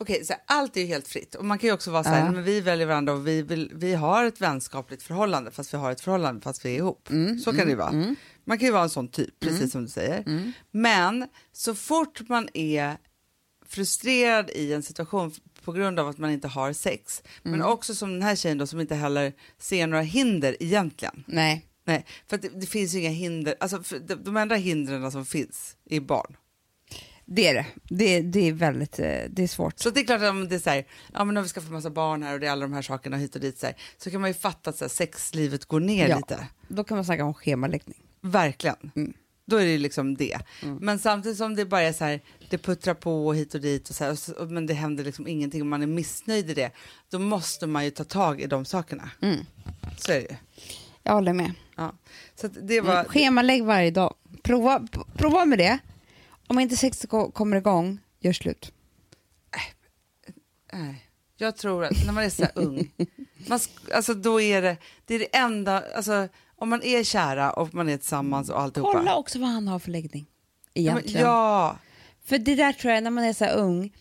[0.00, 1.34] Okej, så allt är ju helt fritt.
[1.34, 2.30] Och man kan ju också vara så här, Ja.
[2.32, 5.90] men vi väljer varandra och vi, vill, vi har ett vänskapligt förhållande fast vi har
[5.92, 7.08] ett förhållande fast vi är ihop.
[7.44, 8.14] så kan det ju vara.
[8.44, 10.52] Man kan ju vara en sån typ, precis som du säger.
[10.70, 12.96] Men så fort man är
[13.66, 15.32] frustrerad i en situation
[15.64, 18.66] på grund av att man inte har sex, men också som den här tjejen då
[18.66, 21.24] som inte heller ser några hinder egentligen.
[21.26, 21.66] Nej.
[21.84, 23.82] Nej, för det, det finns ju inga hinder, alltså
[24.24, 26.36] de enda hindren som finns är barn.
[27.32, 27.66] Det är det.
[27.88, 29.78] Det, det är väldigt eh, det är svårt.
[29.78, 31.60] Så det är klart att om det är så här, ja men om vi ska
[31.60, 33.66] få massa barn här och det är alla de här sakerna hit och dit så,
[33.66, 36.16] här, så kan man ju fatta att så här, sexlivet går ner Ja.
[36.16, 36.46] lite.
[36.68, 37.98] Då kan man snacka om schemaläggning.
[38.20, 38.90] Verkligen.
[38.96, 39.12] Mm.
[39.46, 40.38] Då är det liksom det.
[40.80, 43.94] Men samtidigt som det bara är så här, det puttrar på hit och dit och
[43.94, 46.70] så här, och så, men det händer liksom ingenting och man är missnöjd i det,
[47.10, 49.10] då måste man ju ta tag i de sakerna.
[49.22, 49.36] Mm.
[49.98, 50.36] Så är det ju.
[51.02, 51.52] Jag håller med.
[51.76, 51.92] Ja.
[52.34, 52.94] Så det var...
[52.94, 53.04] Mm.
[53.04, 54.14] Schemalägg varje dag.
[54.42, 55.78] Prova, prova med det.
[56.50, 58.72] Om inte sex ko- kommer igång, gör slut.
[60.72, 62.92] Nej, jag tror att när man är så här ung,
[63.48, 63.58] man,
[63.94, 67.88] alltså då är det, det är det enda, alltså om man är kära och man
[67.88, 68.92] är tillsammans och alltihopa.
[68.98, 70.26] Kolla också vad han har för läggning.
[70.74, 71.20] Egentligen.
[71.26, 71.78] Ja,
[72.24, 73.96] För det där tror jag, när man är så här ung,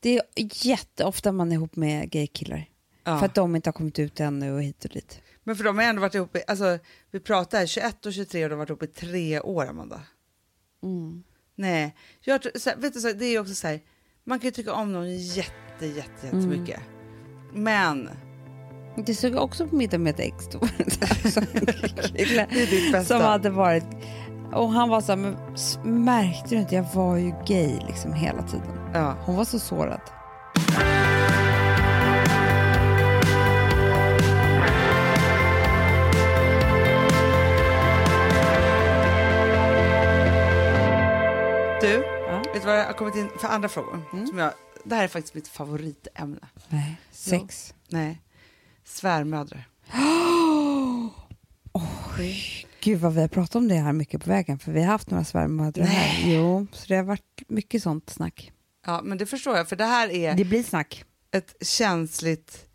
[0.00, 0.22] det är
[0.66, 2.68] jätteofta man är ihop med gaykillar.
[3.04, 3.18] ja.
[3.18, 5.20] För att de inte har kommit ut ännu och hit och dit.
[5.44, 6.78] men för de har ändå varit ihop i, alltså
[7.10, 10.00] vi pratar här 21 och 23 och de har varit ihop i tre år Amanda.
[10.82, 11.22] Mm.
[11.54, 12.40] Nej, jag,
[12.76, 13.80] vet du, så det är också så här,
[14.24, 16.80] man kan ju tycka om någon jätte, jätte, jättemycket.
[17.52, 18.08] Men
[19.06, 20.58] Det såg också på middag med ett ex då.
[21.30, 21.46] Som-
[23.04, 23.84] som hade varit...
[24.52, 25.36] Och han var så här, men
[26.04, 26.74] märkte du inte?
[26.74, 28.90] Jag var ju gay liksom hela tiden.
[28.94, 29.16] Ja.
[29.24, 30.00] Hon var så sårad.
[42.62, 44.02] Vet vad jag har kommit in för andra frågor?
[44.12, 44.26] Mm.
[44.26, 44.52] Som jag,
[44.84, 46.48] det här är faktiskt mitt favoritämne.
[46.68, 47.74] Nej, sex.
[47.88, 48.22] Nej,
[48.84, 49.68] svärmödrar.
[52.80, 55.10] Gud vad vi har pratat om det här mycket på vägen för vi har haft
[55.10, 56.32] några svärmödrar här.
[56.34, 58.52] Jo, så det har varit mycket sånt snack.
[58.86, 61.04] Ja, men det förstår jag, för det här är Det blir snack.
[61.30, 62.66] ett känsligt...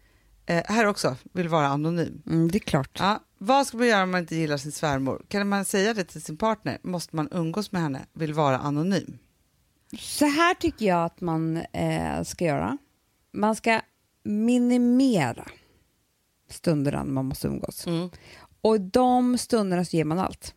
[0.46, 2.22] Eh, här också, vill vara anonym.
[2.26, 2.98] Mm, det är klart.
[3.00, 5.26] Ja, vad ska man göra om man inte gillar sin svärmor?
[5.28, 6.78] Kan man säga det till sin partner?
[6.84, 8.06] Måste man umgås med henne?
[8.14, 9.18] Vill vara anonym?
[10.00, 12.78] Så här tycker jag att man eh, ska göra.
[13.32, 13.82] Man ska
[14.24, 15.46] minimera
[16.50, 17.86] stunderna när man måste umgås.
[18.62, 20.54] Och i de stunderna så ger man allt.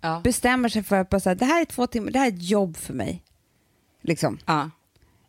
[0.00, 0.20] Ja.
[0.24, 2.42] Bestämmer sig för att bara säga, det här är två timmar, det här är ett
[2.50, 3.24] jobb för mig.
[4.02, 4.38] Liksom.
[4.46, 4.70] Ja,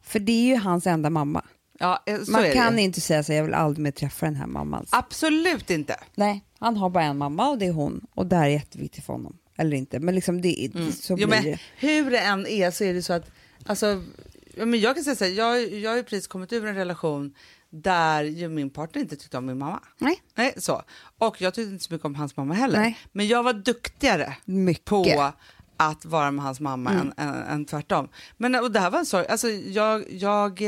[0.02, 1.46] För det är ju hans enda mamma.
[1.80, 2.82] ja eh, man kan det.
[2.82, 4.86] inte säga så jag vill aldrig mer träffa den här mamman.
[4.90, 5.96] Absolut inte.
[6.16, 8.08] Nej, han har bara en mamma och det är hon.
[8.16, 9.38] Och det här är jätteviktigt för honom.
[9.60, 11.22] Eller inte, men liksom det, det så Mm.
[11.22, 11.60] Jo, blir men det.
[11.78, 13.32] hur det än är så är det så att...
[13.66, 14.04] Alltså,
[14.56, 17.34] men jag kan säga så här, jag, jag har ju precis kommit ur en relation
[17.70, 19.80] där ju min partner inte tyckte om min mamma.
[19.98, 20.82] Nej, Nej, så.
[21.18, 22.80] Och jag tyckte inte så mycket om hans mamma heller.
[22.80, 22.98] Nej.
[23.12, 24.86] Men jag var duktigare mycket.
[24.86, 25.32] på
[25.78, 27.12] att vara med hans mamma Mm.
[27.18, 28.10] än, än, än tvärtom.
[28.38, 29.28] Men och det här var en sorg.
[29.28, 30.62] Alltså, jag, jag,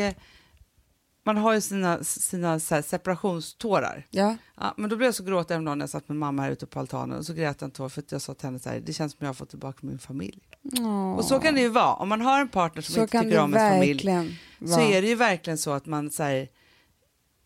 [1.23, 4.07] man har ju sina, sina så separationstårar.
[4.09, 4.35] Ja.
[4.57, 6.51] Ja, men då blev jag så gråtig en dag när jag satt med mamma här
[6.51, 8.59] ute på altanen och så grät jag en tår för att jag sa till henne
[8.59, 10.39] så här, det känns som jag har fått tillbaka min familj.
[10.79, 11.13] Åh.
[11.13, 11.93] Och så kan det ju vara.
[11.93, 14.35] Om man har en partner som så inte tycker om ens familj verkligen
[14.67, 16.47] så är det ju verkligen så att man så här,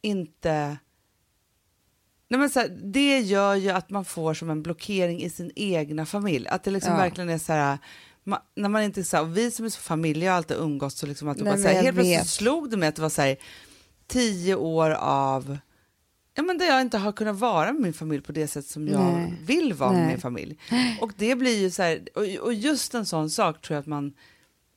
[0.02, 0.78] inte...
[2.28, 5.52] Nej men så här, det gör ju att man får som en blockering i sin
[5.56, 6.48] egna familj.
[6.48, 6.98] Att det liksom Ja.
[7.00, 7.78] verkligen är så här...
[8.28, 11.06] Ma, när man inte så här, vi som är så familj har alltid umgåtts så
[11.06, 12.30] liksom att Nej, bara, så här, helt plötsligt vet.
[12.30, 13.38] slog det mig att det var så här,
[14.08, 15.58] tio år av
[16.38, 18.88] Ja, men där jag inte har kunnat vara med min familj på det sätt som
[18.88, 19.34] jag Nej.
[19.46, 20.08] vill vara med Nej.
[20.08, 20.58] min familj.
[21.02, 23.88] Och det blir ju så här, och, och just en sån sak tror jag att
[23.88, 24.14] man,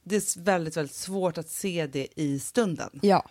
[0.04, 2.90] det är väldigt, väldigt svårt att se det i stunden.
[3.02, 3.28] Ja.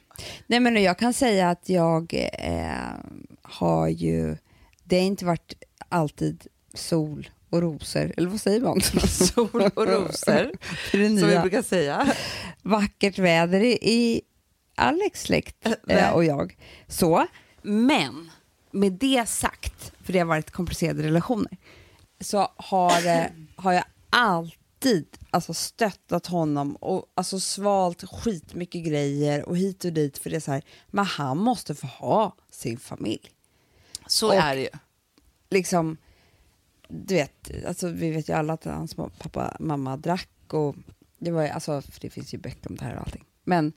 [0.47, 2.93] Nej, men jag kan säga att jag eh,
[3.41, 4.37] har ju...
[4.83, 5.53] Det har inte varit
[5.89, 8.81] alltid sol och rosor, eller vad säger man?
[9.07, 10.51] Sol och rosor,
[11.19, 12.13] som vi brukar säga.
[12.61, 14.21] Vackert väder i, i
[14.75, 15.97] Alex släkt nej.
[15.97, 16.57] eh, och jag.
[16.87, 17.27] Så,
[17.61, 18.31] men
[18.71, 21.57] med det sagt, för det har varit komplicerade relationer,
[22.19, 29.57] så har, eh, har jag alltid alltså, stöttat honom och alltså, svalt skitmycket grejer och
[29.57, 33.31] hit och dit för det är så här, men han måste få ha sin familj.
[34.07, 34.69] Så Och- är det ju.
[35.49, 35.97] liksom,
[36.89, 40.75] du vet, alltså, vi vet ju alla att hans pappa mamma drack och
[41.19, 43.25] det var ju, alltså, för det finns ju böcker om det här och allting.
[43.43, 43.73] Men,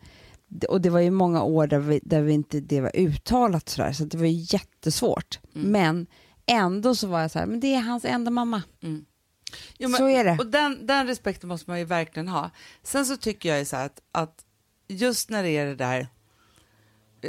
[0.69, 3.93] och det var ju många år där, vi, där vi inte det var uttalat sådär,
[3.93, 5.41] så det var ju jättesvårt.
[5.55, 5.71] Mm.
[5.71, 6.07] Men
[6.47, 8.63] ändå så var jag så här, men det är hans enda mamma.
[9.79, 10.37] Jo, men, Så är det.
[10.39, 12.51] Och den, den respekten måste man ju verkligen ha.
[12.83, 14.45] Sen så tycker jag ju så här att, att
[14.89, 16.09] just när det är det där,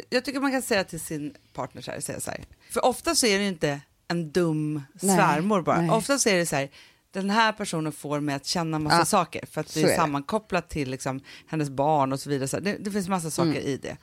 [0.09, 2.45] jag tycker man kan säga till sin partner så här, säga så här.
[2.69, 5.89] för ofta så är det ju inte en dum Nej, svärmor bara, nej.
[5.89, 6.69] ofta så är det så här,
[7.11, 9.89] den här personen får mig att känna massa Ja, saker för att det är är
[9.89, 9.95] det.
[9.95, 12.47] sammankopplat till liksom, hennes barn och så vidare.
[12.47, 13.63] Så det, det finns massa saker Mm.
[13.63, 13.97] i det.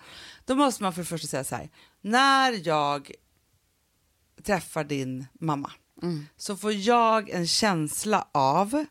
[0.44, 1.68] Då måste man för det första säga så här,
[2.01, 3.11] när jag
[4.42, 6.27] träffar din mamma Mm.
[6.37, 8.85] så får jag en känsla av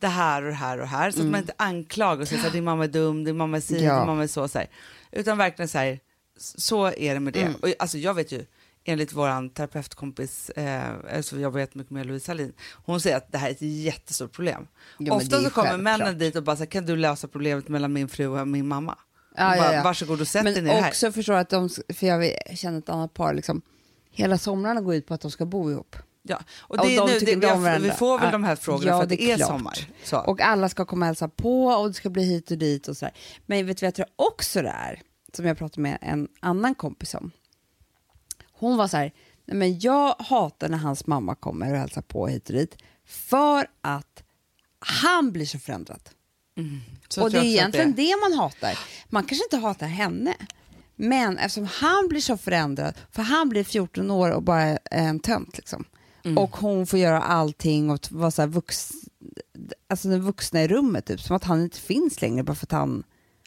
[0.00, 2.46] det här och det här och det här så att man inte anklagar och säger
[2.46, 3.86] att din mamma är dum, din mamma är si, Mm.
[3.86, 3.96] Ja.
[3.98, 4.48] din mamma är så.
[4.48, 4.68] så här.
[5.12, 6.00] Utan verkligen så här,
[6.38, 7.42] så är det med det.
[7.42, 7.54] Mm.
[7.54, 8.46] Och, alltså, jag vet ju,
[8.90, 12.52] enligt vår terapeutkompis, eh, alltså jag vet mycket med Louise Hallin,
[12.84, 14.66] hon säger att det här är ett jättestort problem.
[14.98, 15.80] Jo, men Ofta så kommer självklart.
[15.98, 18.68] männen dit och bara så här, kan du lösa problemet mellan min fru och min
[18.68, 18.98] mamma?
[19.36, 19.82] Ja, Och ja, ja.
[19.82, 20.88] Varsågod och sätt dig Men ner här.
[20.88, 23.62] också förstår att de, för jag känner ett annat par, liksom,
[24.10, 25.96] hela somrarna går ut på att de ska bo ihop.
[26.22, 26.38] Ja.
[26.60, 27.88] Och Och det är de nu, tycker det, vi, om har, varandra.
[27.90, 29.48] vi får väl de här frågorna Ja, för att det är är klart.
[29.48, 29.78] sommar.
[30.04, 30.18] Så.
[30.18, 32.96] Och alla ska komma och hälsa på och det ska bli hit och dit och
[32.96, 33.14] sådär.
[33.46, 35.02] Men vet du vad jag tror också det är?
[35.36, 37.30] Som jag pratade med en annan kompis om.
[38.60, 39.12] Hon var så här,
[39.46, 43.66] nej men jag hatar när hans mamma kommer och hälsar på hit och dit för
[43.80, 44.22] att
[44.78, 46.00] han blir så förändrad.
[47.08, 48.78] Så och det är egentligen det man hatar.
[49.08, 50.34] Man kanske inte hatar henne.
[50.96, 55.20] Men eftersom han blir så förändrad, för han blir 14 år och bara är en
[55.20, 55.84] tönt liksom.
[56.24, 56.38] Mm.
[56.38, 58.92] Och hon får göra allting och vara så här vux,
[59.88, 62.72] alltså den vuxna i rummet, typ, som att han inte finns längre bara för att
[62.72, 63.02] han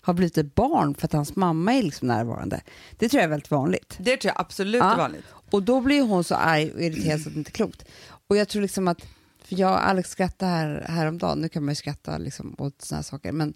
[0.06, 2.62] har blivit ett barn för att hans mamma är liksom närvarande.
[2.98, 3.96] Det tror jag är väldigt vanligt.
[4.00, 4.94] Det tror jag absolut Ja.
[4.94, 5.26] är vanligt.
[5.52, 7.86] Och då blir hon så arg och irriterad så att det inte är klokt.
[8.28, 9.02] Och jag tror liksom att,
[9.44, 12.98] för jag och Alex skrattade här, häromdagen, nu kan man ju skratta liksom åt såna
[12.98, 13.54] här saker, men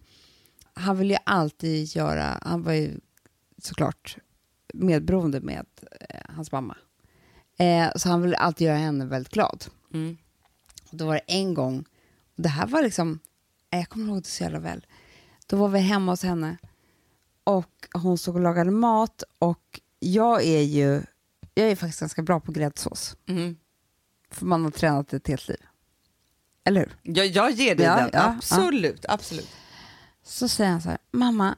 [0.74, 3.00] han vill ju alltid göra, han var ju
[3.62, 4.18] såklart
[4.74, 5.66] medberoende med
[6.10, 6.78] eh, hans mamma.
[7.58, 9.66] Eh, så han vill alltid göra henne väldigt glad.
[9.94, 10.18] Mm.
[10.92, 11.86] Och då var det en gång,
[12.36, 13.20] och det här var liksom,
[13.72, 14.86] eh, jag kommer ihåg det så jävla väl.
[15.48, 16.58] Då var vi hemma hos henne
[17.44, 21.02] och hon stod och lagade mat och jag är ju,
[21.54, 23.16] jag är faktiskt ganska bra på gräddsås.
[23.28, 23.58] Mm.
[24.32, 25.58] För man har tränat ett helt liv.
[26.64, 27.14] Eller hur?
[27.14, 29.06] Jag, jag ger dig Ja, den, ja, absolut.
[29.10, 29.50] absolut.
[30.24, 31.56] Så säger han så här, mamma,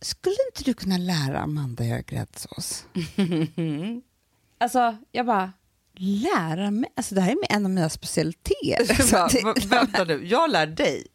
[0.00, 2.84] skulle inte du kunna lära Amanda göra gräddsås?
[4.58, 5.52] alltså, jag bara,
[5.94, 6.92] lära mig?
[6.96, 8.94] Alltså det här är en av mina specialiteter.
[9.02, 11.06] Så Bara, det- "Va- Vänta nu, jag lär dig.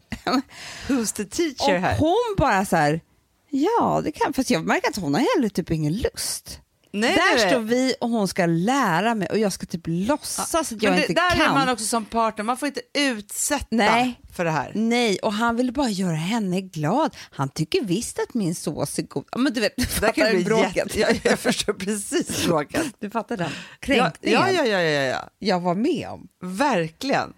[0.87, 1.97] Who's the teacher Och här?
[1.97, 3.01] hon bara så här,
[3.49, 6.59] ja det kan, fast jag märker att hon har heller typ ingen lust.
[6.91, 10.83] Nej, där står vi och hon ska lära mig och jag ska typ låtsas att
[10.83, 11.41] jag det, inte där kan.
[11.41, 14.21] är man också som partner, man får inte utsätta Nej.
[14.35, 14.71] för det här.
[14.75, 17.15] Nej, och han ville bara göra henne glad.
[17.31, 19.25] Han tycker visst att min sås är god.
[19.31, 20.75] Ja, men du vet, du Det här kan fattar bli bråket.
[20.75, 22.85] jätte, jag, jag förstår precis bråket.
[22.99, 25.29] Du fattar den Ja, kränkningen ja, ja, ja, ja, ja.
[25.39, 26.27] jag var med om.
[26.43, 27.33] Verkligen.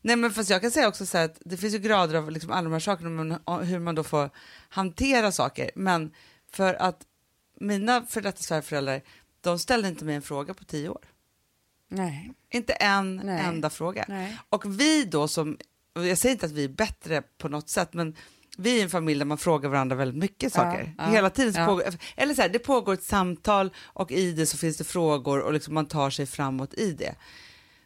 [0.00, 2.30] Nej, men fast jag kan säga också så här att det finns ju grader av
[2.30, 4.30] liksom alla de här sakerna, men hur man då får
[4.68, 5.70] hantera saker.
[5.74, 6.12] Men
[6.52, 7.02] för att
[7.60, 9.02] mina för detta svärföräldrar,
[9.40, 11.04] de ställde inte mig en fråga på tio år.
[11.88, 12.32] Nej.
[12.50, 13.44] Inte en Nej.
[13.44, 14.04] enda fråga.
[14.08, 14.38] Nej.
[14.48, 15.58] Och vi då som,
[15.94, 18.16] jag säger inte att vi är bättre på något sätt, men
[18.58, 20.94] vi är en familj där man frågar varandra väldigt mycket Ja, saker.
[20.98, 21.66] ja, Hela tiden ja.
[21.66, 21.84] pågår,
[22.16, 25.52] eller så här, det pågår ett samtal och i det så finns det frågor och
[25.52, 27.14] liksom man tar sig framåt i det.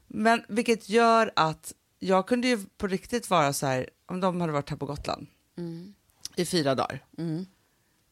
[0.07, 4.52] Men vilket gör att jag kunde ju på riktigt vara så här, om de hade
[4.52, 5.26] varit här på Gotland
[6.36, 7.46] i fyra dagar, Mm.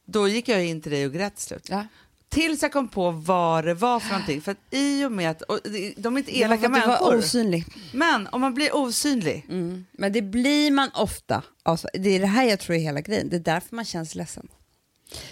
[0.07, 1.67] då gick jag in till dig och grät slut.
[1.71, 1.85] Ja.
[2.29, 4.41] Tills jag kom på vad det var för någonting.
[4.43, 5.59] För att i och med att, och
[5.97, 6.89] de är inte elaka du människor.
[7.11, 7.65] var osynlig.
[7.93, 9.87] Men om man blir osynlig, Mm.
[9.93, 11.43] Men det blir man ofta.
[11.63, 13.29] Alltså, det är det här jag tror är hela grejen.
[13.29, 14.49] Det är därför man känns ledsen.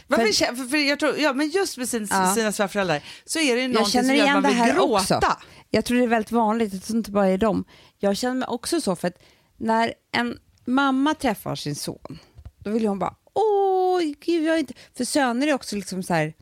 [0.07, 2.35] Varför, För- för, för jag tror, ja, men just med sin, Ja.
[2.35, 5.17] sina svärföräldrar så är det ju någonting som gör att man det vill här gråta.
[5.17, 5.21] också.
[5.71, 7.64] Jag tror det är väldigt vanligt, jag tror inte bara det är dem.
[7.99, 9.19] Jag känner mig också så för att
[9.57, 12.19] när en mamma träffar sin son,
[12.59, 14.75] då vill hon bara, åh, gud, jag inte...
[14.97, 16.35] För söner är också liksom så här,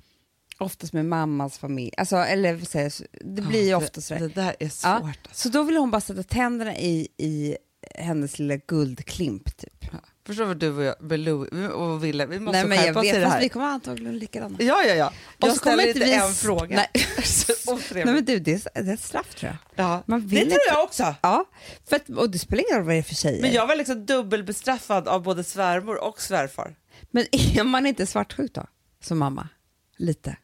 [0.59, 4.29] oftast med mammas familj, alltså, eller jag, det blir ju Ja, ofta så det, där.
[4.29, 4.91] det där är svårt.
[4.91, 5.15] Ja, Alltså.
[5.33, 7.57] så då vill hon bara sätta tänderna i, i
[7.95, 9.85] hennes lilla guldklimp typ.
[9.93, 9.99] Ja.
[10.27, 13.13] Förstår vad du och jag Belou- och Ville, vi måste Nej, men skärpa oss i
[13.13, 13.41] det här.
[13.41, 14.57] vi kommer antagligen likadana.
[14.61, 15.07] Ja, ja, ja.
[15.07, 16.77] Och Jag så kommer ställer inte vi en fråga.
[16.77, 16.89] Nej.
[18.05, 19.85] Nej men du, det är, det är ett straff tror jag.
[19.87, 20.03] ja.
[20.07, 21.15] man Det vill tror inte- jag också.
[21.23, 21.45] Ja,
[21.89, 23.43] för att, och det spelar ingen roll vad det är för tjejer.
[23.43, 26.75] Men jag var liksom dubbelbestraffad av både svärmor och svärfar.
[27.11, 28.67] Men är man inte svartsjuk då,
[29.03, 29.49] som mamma?
[29.97, 30.37] Lite.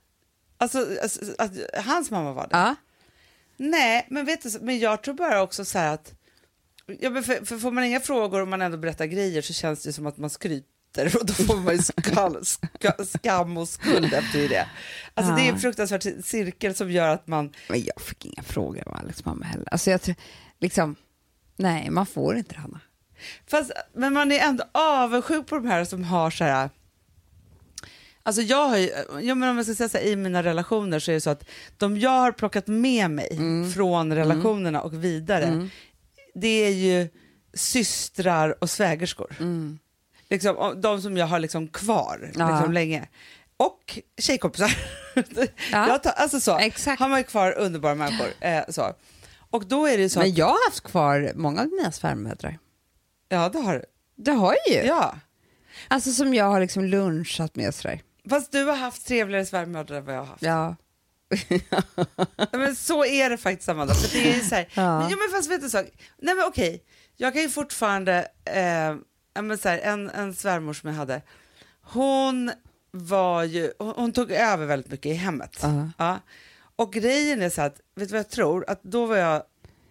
[0.58, 0.86] Alltså,
[1.38, 2.48] alltså hans mamma var det.
[2.56, 2.74] Ja.
[3.56, 6.12] Nej, men vet du, men jag tror bara också så här att
[7.00, 9.82] ja, men för, för får man inga frågor och man ändå berättar grejer så känns
[9.82, 14.14] det som att man skryter och då får man ju skall, ska, skam och skuld
[14.14, 14.66] efter det.
[15.14, 15.52] Alltså det är Ja.
[15.52, 19.44] en fruktansvärd cirkel som gör att man, Men jag fick inga frågor av Alex mamma
[19.44, 19.68] heller.
[19.72, 20.14] Alltså jag tror,
[20.60, 20.96] liksom,
[21.56, 22.80] nej man får inte det Hanna.
[23.46, 26.70] fast, men man är ändå avundsjuk på de här som har så här
[28.24, 28.90] Alltså jag har ju,
[29.22, 31.30] ja, men om jag ska säga så här, i mina relationer så är det så
[31.30, 31.44] att
[31.76, 33.70] de jag har plockat med mig Mm.
[33.72, 35.68] från relationerna och vidare,
[36.34, 37.08] det är ju
[37.54, 39.36] systrar och svägerskor.
[40.30, 42.50] Liksom, och de som jag har liksom kvar Ja.
[42.50, 43.08] liksom länge.
[43.56, 44.76] Och tjejkompisar.
[45.72, 45.88] Ja.
[45.88, 47.00] jag tar, alltså så, Exakt.
[47.00, 48.26] har man ju kvar underbara människor.
[48.40, 48.94] Eh, så.
[49.50, 52.58] Och då är det så Men att, jag har haft kvar många av mina svärmödrar.
[53.28, 53.84] ja det har du.
[54.16, 54.88] Det har jag ju.
[54.88, 55.14] Ja.
[55.88, 58.00] Alltså som jag har liksom lunchat med sådär.
[58.30, 60.42] Fast du har haft trevligare svärmödrar än vad jag har haft.
[60.42, 60.76] Ja.
[62.36, 63.94] Ja, Men så är det faktiskt Amanda.
[63.94, 64.98] För det är så här, Ja.
[65.00, 65.86] men, ja, men fast vet du en sak?
[66.18, 66.82] Nej men okej,
[67.16, 71.22] jag kan ju fortfarande, eh, men så här, en, en svärmor som jag hade,
[71.82, 72.52] hon
[72.90, 75.58] var ju, hon, hon tog över väldigt mycket i hemmet.
[75.62, 75.90] Ja.
[75.98, 76.18] Ja.
[76.76, 78.64] Och grejen är så att, vet du vad jag tror?
[78.68, 79.42] Att då var jag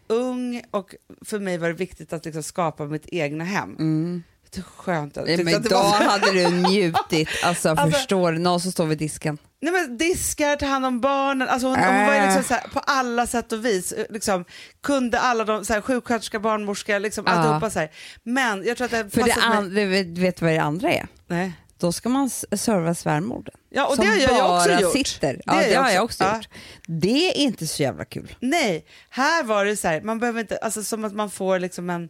[0.08, 3.76] ung och för mig var det viktigt att liksom skapa mitt egna hem.
[3.80, 4.24] Mm.
[4.56, 6.06] Hur skönt jag Nej, Men det idag var?
[6.06, 7.30] hade du njutit.
[7.44, 8.32] Alltså, Alltså- förstår?
[8.32, 9.38] Någon som står vid disken.
[9.62, 12.26] Nej men diskar, ta hand om barnen, alltså hon, hon var ju Äh.
[12.26, 14.46] liksom så här, på alla sätt och vis, liksom,
[14.84, 17.32] kunde alla de, så här, sjuksköterska, barnmorska, liksom Ja.
[17.32, 17.92] alltihopa så här.
[18.24, 21.08] Men jag tror att det För det an- du vet, du vad det andra är?
[21.28, 21.54] Nej.
[21.78, 23.54] Då ska man serva svärmorden.
[23.70, 25.08] Ja och som det har jag ju också gjort.
[25.08, 25.42] sitter.
[25.46, 26.36] Ja, har det, har jag också Ja.
[26.36, 26.48] gjort.
[26.88, 28.36] Det är inte så jävla kul.
[28.40, 31.90] Nej, här var det så här, man behöver inte, alltså som att man får liksom
[31.90, 32.10] en,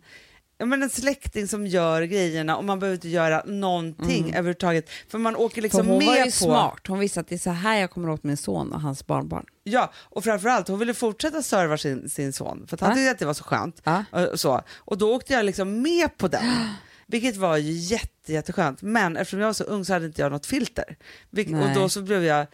[0.61, 4.89] ja, men en släkting som gör grejerna och man behöver inte göra någonting överhuvudtaget.
[5.09, 6.31] För man åker liksom För hon med var ju på...
[6.31, 6.87] smart.
[6.87, 9.45] Hon visste att det är så här jag kommer åt min son och hans barnbarn.
[9.63, 12.95] Ja, och framförallt hon ville fortsätta serva sin, sin son för att han Ja.
[12.95, 13.81] tyckte att det var så skönt.
[13.83, 14.03] Ja.
[14.11, 14.61] Och, så.
[14.77, 16.43] och då åkte jag liksom med på den,
[17.07, 18.81] vilket var ju jätte, jätteskönt.
[18.81, 20.95] Men eftersom jag var så ung så hade inte jag något filter.
[21.29, 22.47] Vilket, och då så blev jag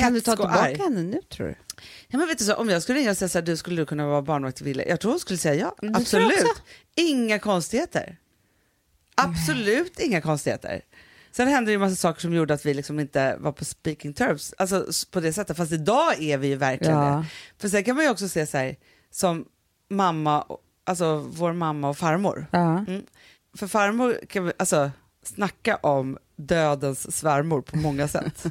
[0.00, 0.78] Kan du ta hätsk och tillbaka arg.
[0.78, 1.54] henne nu tror du?
[2.08, 3.82] Ja, men vet du så, om jag skulle ringa och säga så här, du skulle
[3.82, 4.84] du kunna vara barnvakt till Ville?
[4.84, 5.74] Jag tror hon skulle säga ja.
[5.82, 6.62] jag Absolut.
[6.94, 8.16] Inga konstigheter.
[9.14, 10.82] Absolut inga konstigheter.
[11.30, 14.12] Sen hände det ju massa saker som gjorde att vi liksom inte var på speaking
[14.12, 15.56] terms, alltså på det sättet.
[15.56, 17.04] Fast idag är vi ju verkligen Ja.
[17.04, 17.26] det.
[17.58, 18.76] För sen kan man ju också se så här,
[19.10, 19.44] som
[19.90, 20.46] mamma,
[20.84, 22.46] alltså vår mamma och farmor.
[22.50, 22.78] Ja.
[22.78, 23.02] Mm.
[23.56, 24.90] För farmor kan vi, alltså
[25.22, 28.44] snacka om dödens svärmor på många sätt.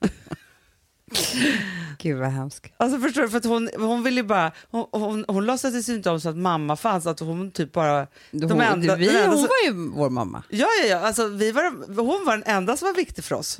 [1.98, 2.66] Gud vad hemskt.
[2.76, 6.10] Alltså förstår du, för att hon, hon ville bara, hon, hon, hon låtsades ju inte
[6.10, 8.06] om så att mamma fanns, att hon typ bara...
[8.30, 10.42] Hon, De enda- vi, enda hon som- var ju vår mamma.
[10.48, 11.62] Ja, ja, ja, alltså vi var,
[12.02, 13.58] hon var den enda som var viktig för oss.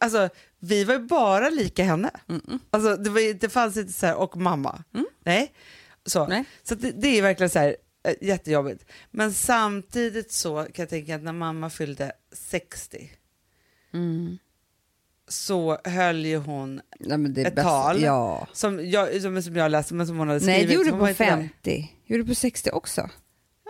[0.00, 0.28] Alltså
[0.58, 2.10] vi var ju bara lika henne.
[2.70, 4.82] Alltså det, var, det fanns inte så här, och mamma.
[5.24, 5.52] Nej.
[6.06, 6.44] Så, Nej.
[6.62, 7.76] så det, det är verkligen så här,
[8.08, 8.84] eh, jättejobbigt.
[9.10, 13.10] Men samtidigt så kan jag tänka att när mamma fyllde 60
[15.28, 17.66] så höll ju hon Nej, Ett bäst.
[17.66, 18.02] tal.
[18.02, 18.46] Ja.
[18.52, 20.58] som jag, som, som jag läste men som hon hade skrivit.
[20.58, 21.30] Nej, det gjorde du på inte där.
[21.30, 21.90] 50.
[22.06, 23.10] Gjorde du på 60 också?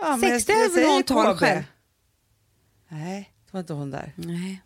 [0.01, 1.63] Ja, men 60 jag- jag hade väl hon tal själv?
[2.87, 4.13] Nej, det var inte hon där.
[4.15, 4.61] Nej.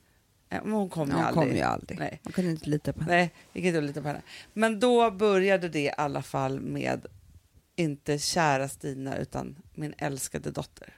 [0.49, 1.47] Men hon kom ju Hon aldrig.
[1.49, 1.99] kom ju aldrig.
[1.99, 2.19] Nej.
[2.23, 3.15] Man kunde inte lita på henne.
[3.15, 4.21] Nej, gick inte att lita på henne.
[4.53, 7.05] Men då började det i alla fall med
[7.75, 10.93] inte kära Stina utan min älskade dotter.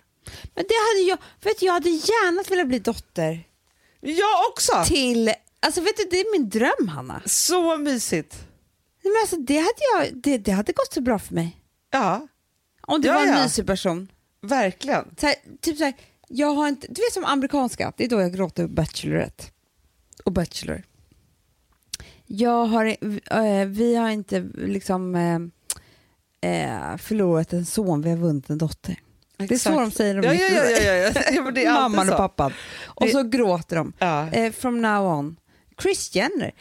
[0.55, 3.43] Men det hade jag, vet jag hade gärna velat bli dotter
[3.99, 4.83] Jag också!
[4.85, 7.21] till, alltså vet du, det är min dröm Hanna.
[7.25, 8.35] Så mysigt!
[9.03, 11.61] Men alltså, det, hade jag, det, det hade gått så bra för mig.
[11.91, 12.27] Ja,
[12.81, 13.43] Om det Ja, var en ja.
[13.43, 14.07] mysig person.
[14.41, 15.05] verkligen.
[15.19, 15.93] Så här, typ så här,
[16.27, 19.43] jag har inte, du vet som amerikanska, det är då jag gråter Bachelorette
[20.25, 20.83] och Bachelor.
[22.25, 22.85] Jag har,
[23.31, 25.15] eh, vi har inte liksom
[26.41, 28.99] eh, förlorat en son, vi har vunnit en dotter.
[29.37, 30.83] Det är så de säger om Ja, ja, ja, ja,
[31.15, 31.51] ja, ja.
[31.51, 32.53] det är mamman och pappan.
[32.85, 33.93] Och så gråter de.
[33.99, 34.29] Ja.
[34.31, 35.37] Eh, from now on.
[35.81, 36.51] Chris Jenner,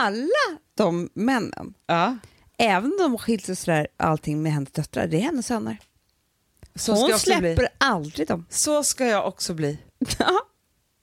[0.00, 2.18] alla de männen, Ja.
[2.58, 5.76] även de har skilt sig sådär, allting med hennes döttrar, det är hennes söner.
[6.74, 7.66] Så Hon släpper bli.
[7.78, 8.46] aldrig dem.
[8.50, 9.78] Så ska jag också bli.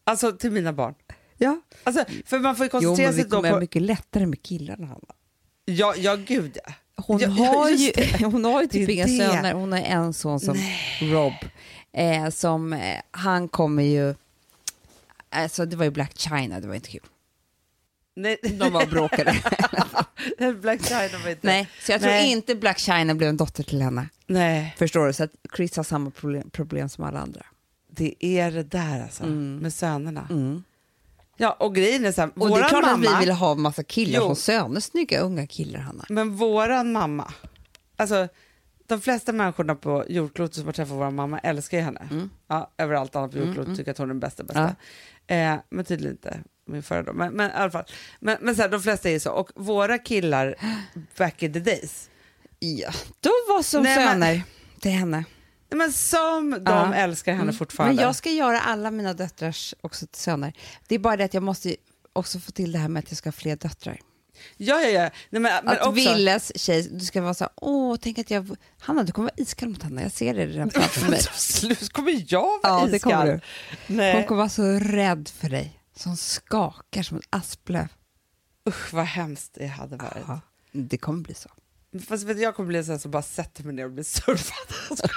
[0.08, 0.96] Alltså till mina barn.
[1.38, 1.62] ja.
[1.84, 3.60] Alltså, för man får ju Jo, koncentrera vi sig då på...
[3.60, 5.00] mycket lättare med killarna, Hanna.
[5.66, 6.74] Ja, ja, gud ja.
[6.96, 7.92] Hon, Ja, har ju,
[8.26, 9.18] hon har ju typ inga det.
[9.18, 9.54] söner.
[9.54, 10.58] Hon har en son som
[11.02, 11.34] Rob.
[11.94, 14.16] Eh, som, eh, han kommer ju...
[15.30, 17.02] Alltså det var ju Black China, det var inte kul.
[18.16, 19.36] Nej, De var bråkade.
[20.62, 21.48] Black China var inte...
[21.48, 22.32] Nej, så jag tror Nej.
[22.32, 24.10] inte Black China blev en dotter till henne.
[24.28, 25.14] Nej, Förstår du?
[25.14, 27.46] Så att Chris har samma problem, problem som alla andra.
[27.92, 29.58] det är det där alltså, Mm.
[29.58, 30.28] med sönerna.
[31.38, 33.56] Ja, och grejen är så här, Och det är klart mamma, att vi vill ha
[33.56, 34.26] massa killar Jo.
[34.26, 34.80] som söner.
[34.80, 36.06] Snygga unga killar, Hanna.
[36.10, 37.34] men våran mamma,
[37.96, 38.28] alltså
[38.88, 42.08] de flesta människorna på jordklotet som har träffat vår mamma älskar ju henne.
[42.12, 42.30] Mm.
[42.48, 44.44] Ja, överallt annat på jordklotet tycker att hon är den bästa.
[44.44, 44.76] bästa.
[45.28, 47.14] Eh, men tydligen inte min förra då.
[47.14, 47.86] Men, men i alla fall,
[48.20, 49.32] men, men så här, de flesta är ju så.
[49.32, 50.56] Och våra killar
[51.18, 52.10] back in the days,
[52.60, 54.42] Ja, de var som Nej, men- söner
[54.82, 55.24] till henne.
[55.70, 56.94] Nej, men som de Ja.
[56.94, 57.56] älskar henne Mm.
[57.56, 57.96] fortfarande.
[57.96, 60.54] Men jag ska göra alla mina döttrars också till söner.
[60.88, 61.76] Det är bara det att jag måste
[62.14, 64.00] också få till det här med att jag ska ha fler döttrar.
[64.58, 65.00] Ja, ja, ja.
[65.02, 68.32] Nej, men, men att också, Willes tjej, du ska vara så här, åh, tänk att
[68.32, 68.56] jag...
[68.80, 71.20] Hanna, du kommer vara iskall mot henne, jag ser det redan framför mig.
[71.34, 73.12] Slut, kommer jag vara Ja, det iskall?
[73.12, 73.40] kommer du.
[73.96, 74.14] Nej.
[74.16, 77.88] Hon kommer vara så rädd för dig, som skakar som ett asplöv.
[78.70, 80.24] Usch, vad hemskt det hade varit.
[80.28, 80.40] Ja,
[80.72, 81.50] det kommer bli så.
[82.08, 84.98] Fast vet jag kommer bli en sån som bara sätter mig ner och blir surfad.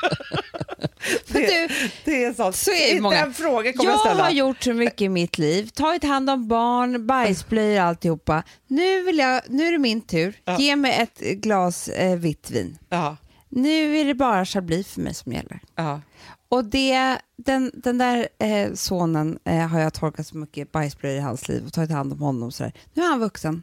[1.28, 1.68] Det, du,
[2.04, 2.56] det är sånt.
[2.56, 3.16] så är det många.
[3.24, 4.22] Den frågan kommer jag Jag ställa.
[4.22, 8.42] har gjort så mycket i mitt liv, tagit hand om barn, bajsblöjor, alltihopa.
[8.66, 10.40] Nu, vill jag, nu är det min tur.
[10.44, 10.58] Ja.
[10.58, 12.78] Ge mig ett glas eh, vitt vin.
[12.88, 13.16] Ja,
[13.48, 15.60] Nu är det bara Chablis för mig som gäller.
[15.74, 16.00] ja.
[16.48, 21.20] Och det, den, den där eh, sonen eh, har jag torkat så mycket bajsblöjor i
[21.20, 22.52] hans liv och tagit hand om honom.
[22.52, 22.72] Så där.
[22.94, 23.62] Nu är han vuxen.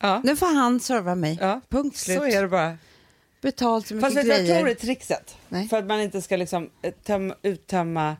[0.00, 0.20] ja.
[0.24, 1.38] Nu får han serva mig.
[1.40, 1.60] ja.
[1.68, 2.18] Punkt slut.
[2.18, 2.78] Så är det bara.
[3.42, 4.58] Betalt så mycket Fast du vad jag grejer.
[4.60, 5.36] tror är trixet?
[5.48, 5.68] Nej.
[5.68, 8.16] För att man inte ska liksom eh, töm, uttömma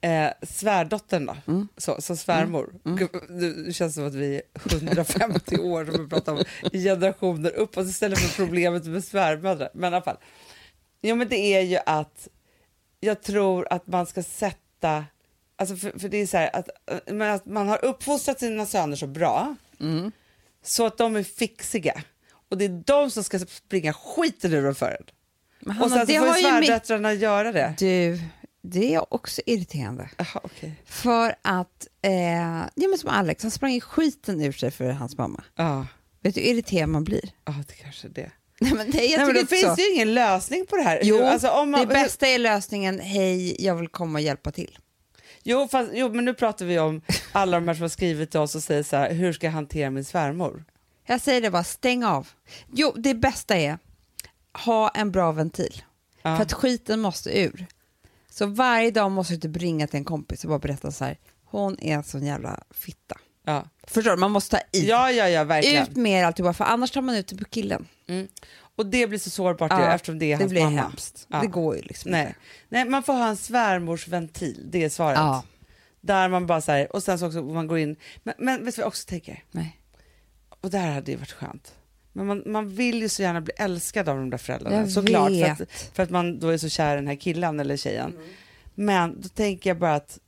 [0.00, 1.68] eh, svärdottern då, Mm.
[1.76, 2.74] så, som svärmor.
[2.84, 3.08] Gud,
[3.66, 4.42] Det känns som att vi är
[4.72, 9.68] 150 år som vi pratar om generationer uppåt istället för problemet med svärmödrar.
[9.74, 10.16] Men i alla fall.
[11.02, 12.28] Jo men det är ju att
[13.04, 15.04] jag tror att man ska sätta,
[15.56, 16.68] alltså för, för det är så här att,
[17.10, 20.12] eh, att man har uppfostrat sina söner så bra Mm.
[20.64, 22.02] så att de är fixiga.
[22.48, 25.06] Och det är de som ska springa skiten ur dem för en.
[25.60, 26.66] Men Och Hanna, sen så får ju ju mitt...
[26.66, 27.74] svärdöttrarna göra det.
[27.78, 28.20] Du,
[28.62, 30.10] det är också irriterande.
[30.16, 30.74] Jaha, okej.
[30.84, 32.12] För att, eh,
[32.74, 35.44] ja, men som Alex, han sprang skiten ur sig för hans mamma.
[35.54, 35.86] Ja,
[36.20, 37.30] Vet du hur irriterad man blir?
[37.44, 38.30] ja, det kanske är det.
[38.60, 39.74] Nej, men det, Nej, men inte finns så.
[39.74, 41.00] det ju ingen lösning på det här.
[41.02, 44.78] Jo, alltså, om man, det bästa är lösningen, hej, jag vill komma och hjälpa till.
[45.42, 47.00] Jo, fast, jo, men nu pratar vi om
[47.32, 49.52] alla de här som har skrivit till oss och säger så här, hur ska jag
[49.52, 50.64] hantera min svärmor?
[51.06, 52.28] Jag säger det bara, stäng av.
[52.72, 53.78] Jo, det bästa är,
[54.64, 55.82] ha en bra ventil.
[56.22, 56.36] Ja.
[56.36, 57.66] För att skiten måste ur.
[58.30, 61.78] Så varje dag måste du ringa till en kompis och bara berätta så här, hon
[61.80, 63.18] är en sån jävla fitta.
[63.44, 64.16] Ja, Förstår du?
[64.16, 64.88] Man måste ta i.
[64.88, 65.82] ja, ja, ja verkligen.
[65.82, 67.86] ut med alltihopa, för annars tar man ut det på killen.
[68.08, 68.28] Mm.
[68.76, 70.82] Och det blir så sårbart Ja, ju, eftersom det är Det blir mamma.
[70.82, 71.26] hemskt.
[71.30, 71.40] Ja.
[71.40, 72.20] Det går ju liksom Nej.
[72.26, 72.34] inte.
[72.68, 75.18] Nej, man får ha en svärmorsventil, det är svaret.
[75.18, 75.42] Ja.
[76.00, 78.74] Där man bara så här, och sen så också man går in, men, men vet
[78.74, 79.44] du vad jag också tänker?
[79.50, 79.80] Nej.
[80.60, 81.74] Och det här hade ju varit skönt.
[82.12, 84.76] Men man, man vill ju så gärna bli älskad av de där föräldrarna.
[84.76, 85.60] Jag Såklart, för vet.
[85.60, 88.10] att, för att man då är så kär i den här killen eller tjejen.
[88.12, 88.28] Mm.
[88.74, 90.18] Men då tänker jag bara att,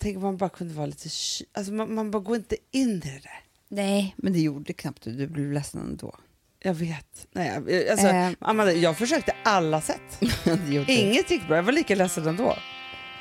[0.00, 1.08] tänk om man bara kunde vara lite,
[1.52, 3.40] alltså man, man bara går inte in i det där.
[3.68, 5.12] Nej, men det gjorde knappt du.
[5.12, 6.14] Du blev ledsen ändå.
[6.62, 7.26] Jag vet.
[7.32, 8.30] Nej, jag- alltså, Eh.
[8.40, 10.20] Amanda, jag försökte alla sätt.
[10.88, 12.56] Inget gick bra, jag var lika ledsen ändå.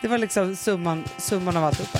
[0.02, 2.00] Det var liksom summan, summan av alltihopa.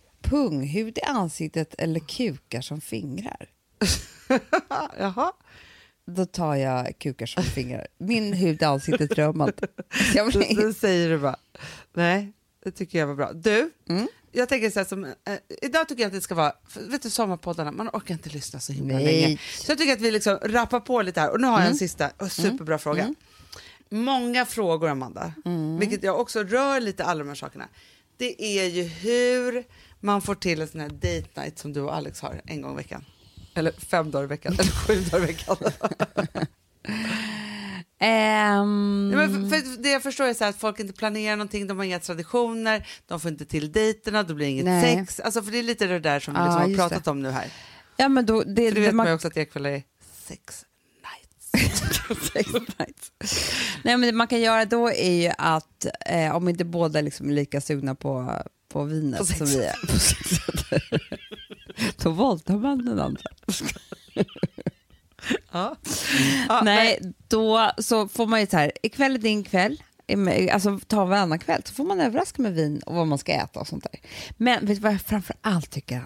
[0.21, 3.49] Punghud i ansiktet eller kukar som fingrar?
[4.99, 5.31] Jaha.
[6.05, 7.87] Då tar jag kukar som fingrar.
[7.97, 9.67] Min hud i ansiktet rör man inte.
[10.15, 11.35] Jag Då, säger du bara,
[11.93, 13.33] nej, det tycker jag var bra.
[13.33, 14.07] Du, Mm.
[14.31, 15.11] jag tänker så här som, eh,
[15.61, 18.59] idag tycker jag att det ska vara, för, vet du sommarpoddarna, man orkar inte lyssna
[18.59, 19.05] så himla Nej.
[19.21, 19.37] länge.
[19.57, 21.29] Så jag tycker att vi liksom rappar på lite här.
[21.31, 21.71] Och nu har jag Mm.
[21.71, 23.15] en sista och superbra fråga.
[23.89, 25.79] Många frågor, Amanda, Mm.
[25.79, 27.67] vilket jag också rör lite alla de här sakerna.
[28.17, 29.63] Det är ju hur
[30.01, 32.73] man får till en sån här date night som du och Alex har en gång
[32.73, 33.05] i veckan.
[33.53, 35.57] Eller fem dagar i veckan, eller sju dagar i veckan.
[37.99, 41.67] Ehm, Nej, men för, för det jag förstår är så att folk inte planerar någonting,
[41.67, 44.95] de har inga traditioner, de får inte till dejterna, då blir det inget Nej.
[44.97, 45.19] sex.
[45.19, 47.11] Alltså för det är lite det där som vi Ja, liksom har just pratat det.
[47.11, 47.51] om nu här.
[47.97, 49.83] ja, men då, det, För det vet man, man ju också att ekvällar är
[50.23, 50.65] sex
[52.79, 53.11] nights.
[53.83, 57.29] Nej, men det man kan göra då är ju att eh, om inte båda liksom
[57.29, 58.41] är lika sugna på,
[58.71, 59.75] på vinet På som vi är,
[62.03, 63.23] då våldtar man den andra.
[65.51, 65.75] Ja.
[66.49, 69.83] Ja, Nej, då så får man ju så här, ikväll är din kväll,
[70.51, 73.59] alltså ta varannan kväll, så får man överraska med vin och vad man ska äta
[73.59, 73.99] och sånt där.
[74.37, 76.03] Men vet du vad jag framför allt tycker?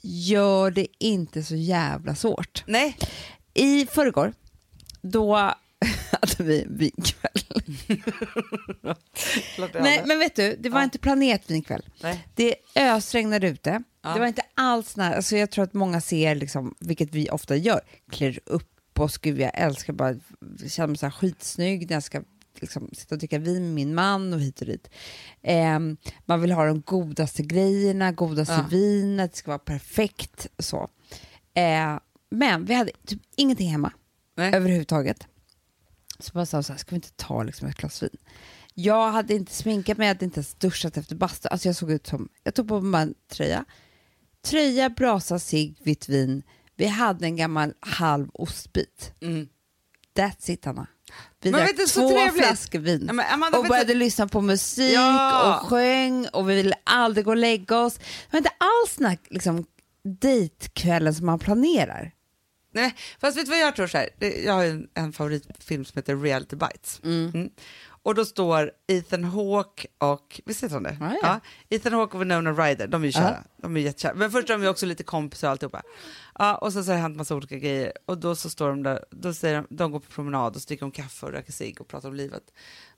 [0.00, 2.64] Gör det inte så jävla svårt.
[2.66, 2.96] Nej,
[3.54, 4.32] I förrgår,
[5.02, 5.54] då
[6.20, 7.64] hade vi vinkväll.
[9.80, 10.84] Nej, men vet du, det var Ja.
[10.84, 11.82] inte planerat vinkväll.
[12.02, 12.26] Nej.
[12.34, 13.82] Det ösregnade ute.
[14.02, 14.14] Ja.
[14.14, 15.14] Det var inte alls nära.
[15.16, 19.18] Alltså jag tror att många ser, liksom, vilket vi ofta gör, klär upp oss.
[19.18, 20.14] Gud, jag älskar bara,
[20.68, 22.22] känner mig så här skitsnygg när jag ska
[22.60, 24.90] liksom, sitta och dricka vin med min man och hit och dit.
[25.42, 28.66] Ehm, man vill ha de godaste grejerna, godaste Ja.
[28.70, 30.46] vinet, det ska vara perfekt.
[30.58, 30.88] Så.
[31.54, 31.98] Eh,
[32.30, 33.92] men vi hade typ ingenting hemma
[34.36, 34.54] Nej.
[34.54, 35.26] överhuvudtaget.
[36.22, 38.16] Så bara sa så här, ska vi inte ta liksom ett glas vin?
[38.74, 41.48] Jag hade inte sminkat mig, jag hade inte ens duschat efter bastu.
[41.48, 43.64] Alltså jag såg ut som, jag tog på mig en tröja.
[44.44, 46.42] Tröja, brasa, cigg, vitt vin.
[46.76, 49.12] Vi hade en gammal halv ostbit.
[49.20, 49.48] Mm.
[50.16, 50.86] That's it Anna.
[51.42, 52.44] Vi Men drack vet två trevligt.
[52.46, 53.04] flaskor vin.
[53.06, 55.60] Ja, men Amanda, och började du- lyssna på musik Ja.
[55.60, 57.94] och sjöng och vi ville aldrig gå och lägga oss.
[57.98, 59.64] Det var inte alls den här liksom,
[60.20, 62.12] dejtkvällen som man planerar.
[62.72, 64.08] Nej, fast vet du vad jag tror så här?
[64.44, 67.00] Jag har en, en favoritfilm som heter Reality Bites.
[67.04, 67.50] Mm.
[68.02, 70.96] Och då står Ethan Hawke och, visst heter han det?
[71.00, 71.40] Ja, ja.
[71.76, 73.44] Ethan Hawke och Winona Ryder, de är ju kära.
[73.56, 74.14] De är jättekära.
[74.14, 75.82] Men först är de ju också lite kompisar och alltihopa.
[76.38, 77.92] Ja, och så, så har det hänt massa olika grejer.
[78.06, 80.66] Och då så står de där, då säger de, de går på promenad och så
[80.66, 82.42] dricker de kaffe och röker cigg och pratar om livet.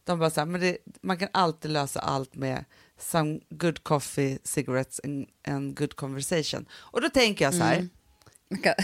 [0.05, 2.65] De bara så här, men det, man kan alltid lösa allt med
[2.99, 6.67] some good coffee, cigarettes and, and good conversation.
[6.73, 7.89] Och då tänker jag så här,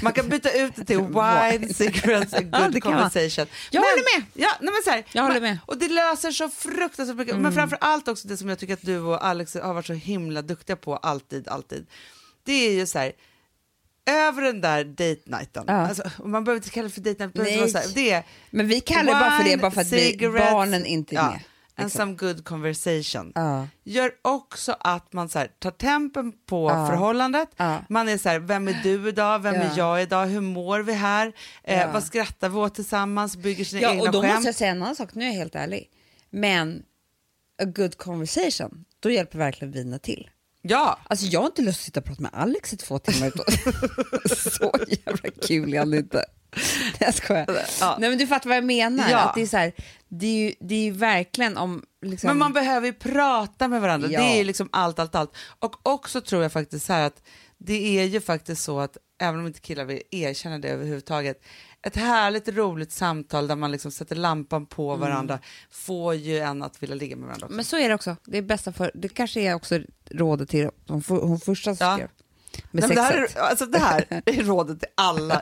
[0.02, 2.80] man kan byta ut det till wine, cigarettes and Ja, good man.
[2.80, 3.46] conversation.
[3.70, 4.26] Jag men, håller med.
[4.34, 5.50] Ja, nej, men så här, Jag håller med.
[5.50, 5.62] Mm.
[5.66, 7.36] Och det löser så fruktansvärt mycket.
[7.36, 9.92] Men framför allt också det som jag tycker att du och Alex har varit så
[9.92, 11.86] himla duktiga på alltid, alltid.
[12.44, 13.12] Det är ju så här,
[14.08, 15.74] över den där date nighten, Ja.
[15.74, 19.20] alltså, man behöver inte kalla det för date night, det, är Men vi kallar det
[19.20, 21.40] bara för det bara för att vi, barnen inte är ja, med.
[21.78, 23.32] And some good conversation.
[23.34, 23.68] Ja.
[23.84, 26.86] Gör också att man så här, tar tempen på Ja.
[26.86, 27.48] förhållandet.
[27.56, 27.78] Ja.
[27.88, 29.38] Man är så här, vem är du idag?
[29.38, 30.26] Vem är jag idag?
[30.26, 31.32] Hur mår vi här?
[31.64, 33.36] Eh, vad skrattar vi åt tillsammans?
[33.36, 34.34] Bygger sina Ja, egna och då skämt.
[34.34, 35.90] måste jag säga en annan sak, nu är jag helt ärlig.
[36.30, 36.82] Men
[37.62, 40.30] a good conversation, då hjälper verkligen vinet till.
[40.62, 43.32] Ja, Alltså jag har inte lust att sitta och prata med Alex i två timmar.
[44.50, 46.24] så jävla kul är han inte.
[46.56, 47.46] Nej, jag skojar.
[47.80, 47.96] Ja.
[48.00, 49.10] Nej men du fattar vad jag menar.
[49.10, 49.18] Ja.
[49.18, 49.72] Att det, är så här,
[50.08, 51.82] det, är ju, det är ju verkligen om...
[52.02, 54.08] Liksom, men man behöver ju prata med varandra.
[54.10, 54.20] Ja.
[54.20, 55.36] Det är ju liksom allt, allt, allt.
[55.58, 57.22] Och också tror jag faktiskt så här att
[57.58, 61.42] det är ju faktiskt så att, även om inte killar vill erkänna det överhuvudtaget,
[61.82, 65.00] ett härligt roligt samtal där man liksom sätter lampan på Mm.
[65.00, 65.38] varandra
[65.70, 67.56] får ju en att vilja ligga med varandra också.
[67.56, 68.16] Men så är det också.
[68.24, 68.90] Det är bästa för...
[68.94, 69.80] Det kanske är också
[70.10, 71.94] rådet till hon, hon första som Ja.
[71.94, 72.08] skrev.
[72.70, 75.40] Med Nej, men det, här är, alltså det här är rådet till alla.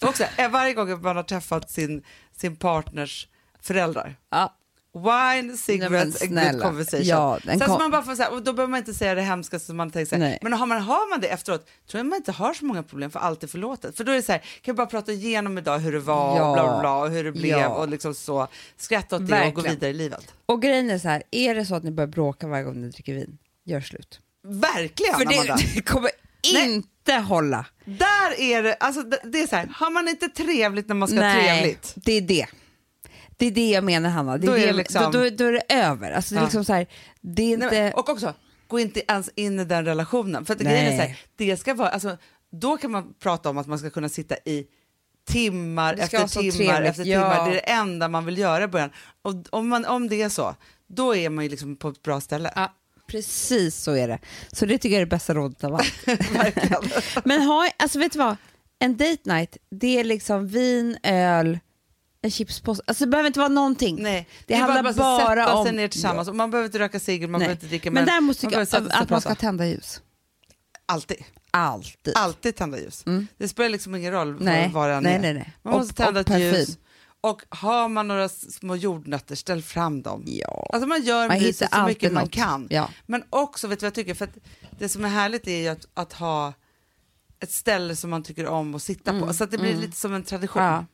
[0.00, 2.02] För också, eh, varje gång man har träffat sin,
[2.36, 3.28] sin partners
[3.62, 4.56] föräldrar, Ja.
[4.94, 7.06] Wine, cigarettes and good conversation.
[7.06, 9.14] Ja, Sen kom- så man bara får så här, och då behöver man inte säga
[9.14, 10.38] det hemskaste som man tänker Nej.
[10.42, 13.10] men har man, har man det efteråt tror jag man inte har så många problem
[13.10, 13.96] för allt är förlåtet.
[13.96, 16.36] För då är det så här, kan vi bara prata igenom idag hur det var
[16.36, 16.48] Ja.
[16.48, 17.68] och bla bla bla och hur det blev Ja.
[17.68, 20.34] och liksom så skratta åt det och gå vidare i livet.
[20.46, 22.88] Och grejen är så här, är det så att ni börjar bråka varje gång ni
[22.88, 24.20] dricker vin, gör slut.
[24.42, 25.56] Verkligen För Amanda.
[25.56, 26.10] det, det kommer
[26.52, 26.74] Nej.
[26.74, 27.66] inte hålla.
[27.84, 31.22] Där är det, alltså det är så här, har man inte trevligt när man ska
[31.22, 31.92] ha trevligt?
[31.96, 32.46] det är det.
[33.40, 34.38] Det är det jag menar Hanna.
[34.38, 36.10] Det är Då är det, liksom- då, då, då är det över.
[36.12, 36.44] Alltså, det är Ja.
[36.46, 36.86] liksom så här,
[37.20, 37.66] det är inte...
[37.66, 38.34] Nej, men, och också,
[38.66, 40.44] gå inte ens in i den relationen.
[40.44, 41.18] För att grejen är så här, Nej.
[41.36, 42.16] det ska vara, alltså,
[42.52, 44.66] då kan man prata om att man ska kunna sitta i
[45.28, 47.20] timmar efter timmar trevligt, efter ja.
[47.32, 47.44] timmar.
[47.50, 48.90] Det är det enda man vill göra i början.
[49.22, 50.54] Och om, man, om det är så,
[50.86, 52.52] då är man ju liksom på ett bra ställe.
[52.56, 52.74] Ja,
[53.06, 54.18] precis så är det.
[54.52, 55.92] Så det tycker jag är det bästa rådet av allt.
[57.24, 58.36] Men ha, alltså vet du vad?
[58.78, 61.58] En date night, det är liksom vin, öl,
[62.22, 62.82] en chipspåse.
[62.86, 64.02] Alltså det behöver inte vara någonting.
[64.02, 66.28] Nej, Det är handlar bara, bara sätta om- sig ner tillsammans.
[66.28, 67.46] Och man behöver inte röka cigarett, man Nej.
[67.46, 67.90] behöver inte dricka.
[67.90, 70.00] Men tycker man behöver jag sätta att och man ska tända ljus.
[70.86, 71.24] Alltid.
[71.50, 72.14] Alltid.
[72.16, 73.04] Alltid tända ljus.
[73.38, 74.44] Det spelar liksom ingen roll Mm.
[74.44, 75.18] Nej, var det än nej, är.
[75.18, 75.52] nej, nej.
[75.62, 76.52] Man Och- måste tända och ett ljus.
[76.66, 76.76] parfym.
[77.22, 80.22] Och har man några små jordnötter, ställ fram dem.
[80.26, 80.70] Ja.
[80.72, 82.32] Alltså man gör Man hittar så mycket man något.
[82.32, 82.66] kan.
[82.70, 82.88] Ja.
[83.06, 84.14] Men också, vet du vad jag tycker?
[84.14, 84.36] För att
[84.78, 86.52] det som är härligt är ju att, att ha
[87.40, 89.34] ett ställe som man tycker om att sitta på.
[89.34, 90.62] Så att det blir lite som en tradition.
[90.62, 90.84] Mm, Ja.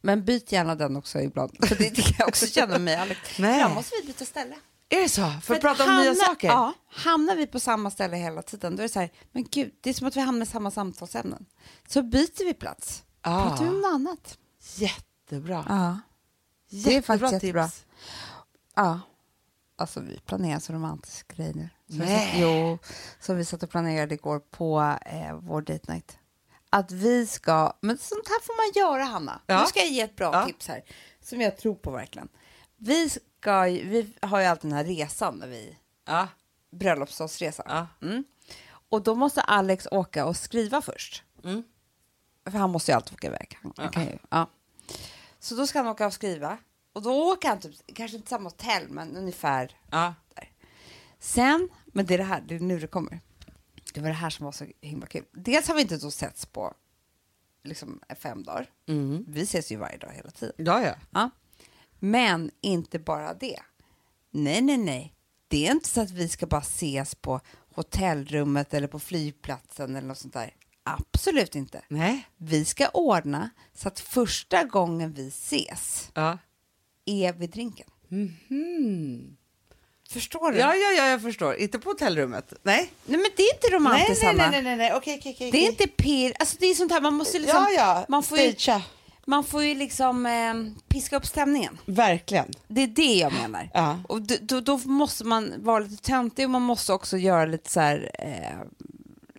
[0.00, 1.66] Men byt gärna den också ibland.
[1.68, 3.38] För det, det kan jag också känna mig, Alex.
[3.38, 3.54] Nej.
[3.54, 4.56] Ibland måste vi byta ställe.
[4.88, 5.32] Är det så?
[5.42, 6.48] För, att prata om nya saker?
[6.48, 9.74] Ja, hamnar vi på samma ställe hela tiden, då är det så här, men gud,
[9.80, 11.46] det är som att vi hamnar i samma samtalsämnen.
[11.88, 13.02] Så byter vi plats.
[13.20, 13.48] Ah.
[13.48, 14.38] Pratar vi om något annat.
[14.74, 15.64] Jättebra.
[15.68, 16.00] Ja.
[16.68, 17.42] Jättebra det är faktiskt tips.
[17.42, 17.70] jättebra.
[18.74, 19.00] Ja.
[19.76, 21.68] Alltså vi planerar så romantisk grej nu.
[21.88, 22.78] Så vi satt, jo,
[23.20, 26.18] som vi satt och planerade igår på eh, vår date night.
[26.70, 29.40] Att vi ska, men sånt här får man göra Hanna.
[29.46, 29.60] Ja.
[29.60, 30.46] Nu ska jag ge ett bra Ja.
[30.46, 30.82] tips här.
[31.20, 32.28] Som jag tror på verkligen.
[32.76, 36.28] Vi, ska, vi har ju alltid den här resan när vi, Ja.
[36.72, 37.66] bröllopsdagsresan.
[37.68, 37.86] Ja.
[38.02, 38.24] Mm.
[38.88, 41.22] Och då måste Alex åka och skriva först.
[41.44, 41.62] Mm.
[42.44, 43.58] för han måste ju alltid åka iväg.
[43.62, 44.46] Han, han kan ju, ja.
[45.38, 46.58] Så då ska han åka och skriva.
[46.92, 50.14] Och då åker han typ, kanske inte samma hotell, men ungefär Ja.
[51.18, 53.20] Sen, men det är det här, det är nu det kommer.
[53.94, 55.24] Det var det här som var så himla kul.
[55.32, 56.74] Dels har vi inte då setts på
[57.64, 58.70] liksom fem dagar.
[58.88, 59.24] Mm.
[59.28, 60.54] Vi ses ju varje dag hela tiden.
[60.58, 60.94] Ja, ja.
[61.10, 61.30] Ja.
[61.98, 63.60] Men inte bara det.
[64.30, 65.14] Nej, nej, nej.
[65.48, 67.40] Det är inte så att vi ska bara ses på
[67.74, 70.54] hotellrummet eller på flygplatsen eller något sånt där.
[70.82, 71.82] Absolut inte.
[71.88, 72.28] Nej.
[72.36, 76.38] Vi ska ordna så att första gången vi ses Ja.
[77.04, 77.86] är vid drinken.
[78.08, 79.36] Mhm.
[80.12, 80.58] Förstår du?
[80.58, 81.54] Ja, ja, ja, jag förstår.
[81.56, 82.52] Inte på hotellrummet.
[82.62, 82.92] Nej.
[83.06, 84.50] Nej, men det är inte Nej, romantiskt, nej, nej, Hanna.
[84.50, 84.92] nej, nej, nej.
[84.94, 85.50] Okej, okej, okej.
[85.50, 86.32] Det är inte pirr.
[86.38, 87.58] Alltså det är sånt här, man måste liksom...
[87.58, 88.04] Ja, ja.
[88.08, 88.82] Man får ju, Stagea.
[89.26, 90.54] man får ju liksom eh,
[90.88, 91.78] piska upp stämningen.
[91.86, 92.50] Verkligen.
[92.68, 93.70] Det är det jag menar.
[93.74, 93.98] Ja.
[94.08, 97.70] Och d- då, då måste man vara lite töntig och man måste också göra lite
[97.70, 98.66] så här, eh,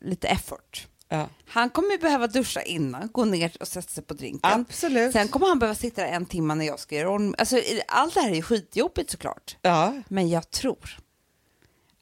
[0.10, 0.88] lite effort.
[1.12, 1.30] Ja.
[1.48, 4.52] Han kommer behöva duscha innan, gå ner och sätta sig på drinken.
[4.52, 5.14] Absolut.
[5.14, 7.36] Sen kommer han behöva sitta en timme när jag ska göra om.
[7.38, 9.58] Alltså, allt det här är ju skitjobbigt såklart.
[9.62, 9.94] Ja.
[10.08, 10.98] Men jag tror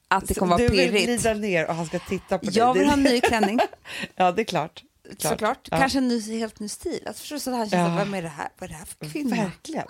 [0.08, 1.04] att det kommer vara du vill pirrigt.
[1.06, 2.56] glida ner och han ska titta på dig.
[2.58, 3.58] Jag vill ha en ny klänning.
[4.16, 4.84] Ja, det är klart.
[5.18, 5.32] Klart.
[5.32, 5.68] Såklart.
[5.70, 5.78] Ja.
[5.78, 7.02] Kanske en ny, helt ny stil.
[7.06, 8.04] Alltså, förstår du, så att han känner, Ja.
[8.04, 9.36] vad är det här, vad är det här för kvinna?
[9.36, 9.86] Verkligen.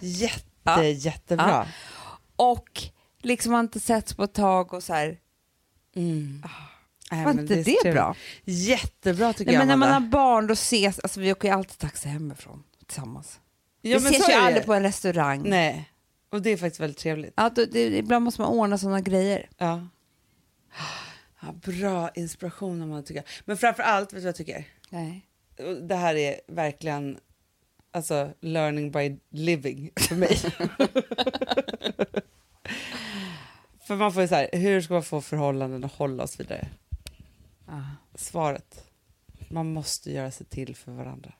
[0.02, 0.84] Jätte, Ja.
[0.84, 1.48] jättebra.
[1.48, 1.66] Ja.
[2.36, 2.82] Och
[3.22, 5.18] liksom har inte setts på ett tag och så här.
[5.96, 6.42] Mm.
[7.10, 7.94] Var inte det, så trevligt.
[7.94, 8.16] bra?
[8.44, 11.54] Jättebra tycker Nej, jag, men när man har barn då ses, alltså vi åker ju
[11.54, 13.40] alltid taxi hemifrån tillsammans.
[13.80, 14.38] Ja, vi ses ju det.
[14.38, 15.42] aldrig på en restaurang.
[15.48, 15.90] Nej,
[16.30, 17.32] och det är faktiskt väldigt trevligt.
[17.36, 19.48] Ja, då, det, ibland måste man ordna sådana grejer.
[19.58, 19.86] Ja.
[21.40, 23.22] Ja, bra inspiration om man tycker.
[23.44, 24.64] Men framför allt, vet du vad jag tycker?
[24.90, 25.26] Nej.
[25.82, 27.18] Det här är verkligen
[27.92, 30.36] alltså learning by living för mig.
[33.86, 36.42] för man får ju så här, hur ska man få förhållanden att hålla och så
[36.42, 36.68] vidare?
[37.66, 37.80] Ah.
[38.14, 38.84] Svaret,
[39.50, 41.32] man måste göra sig till för varandra.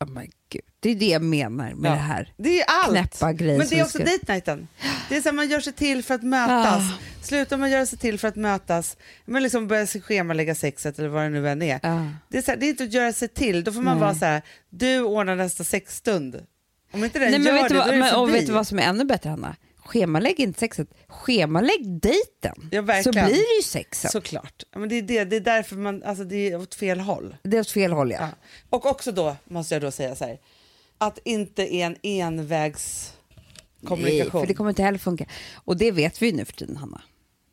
[0.00, 0.60] Oh my God.
[0.80, 1.94] Det är det jag menar med Ja.
[1.94, 2.32] det här.
[2.36, 2.90] Det är allt!
[2.92, 4.68] Knäppa grejer Men det är också ska- date nighten.
[5.08, 6.82] Det är så här, man gör sig till för att mötas.
[6.82, 6.98] Ah.
[7.22, 11.08] Slutar man göra sig till för att mötas, men liksom börja sig schemalägga sexet eller
[11.08, 11.80] vad det nu än är.
[11.82, 12.08] Ja.
[12.28, 14.00] Det är, så här, det är inte att göra sig till, då får man Nej.
[14.04, 16.46] vara så här, du ordnar nästa sexstund.
[16.92, 18.38] Om inte den Nej, men gör vet det, vad, då är det men, och förbi.
[18.38, 19.56] vet du vad som är ännu bättre, Hanna?
[19.94, 22.68] Schemalägg inte sexet, schemalägg dejten.
[22.70, 24.10] Ja, så blir det ju sex sen.
[24.10, 24.62] Såklart.
[24.76, 27.36] Men det, är det, det är därför man, alltså det är åt fel håll.
[27.42, 28.18] Det är åt fel håll, ja.
[28.20, 28.28] Ja.
[28.70, 30.38] Och också då, måste jag då säga så här,
[30.98, 34.02] att inte är en envägskommunikation.
[34.02, 35.26] Nej, för det kommer inte heller funka.
[35.54, 37.02] Och det vet vi ju nu för tiden, Hanna.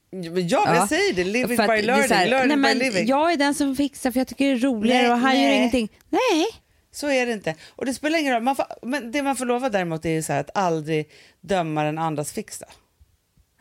[0.09, 0.75] Ja, ja, Ja.
[0.75, 3.07] jag säger det, living by det är learning, här, learning nej, by living.
[3.07, 5.47] Jag är den som fixar för jag tycker det är roligare Nej, och han gör
[5.49, 5.57] nej.
[5.57, 5.89] ingenting.
[6.09, 6.45] Nej,
[6.91, 7.55] Så är det inte.
[7.69, 8.43] Och det spelar ingen roll.
[8.43, 11.09] Man får, men det man får lova däremot är ju så här att aldrig
[11.41, 12.65] döma den andras fixa.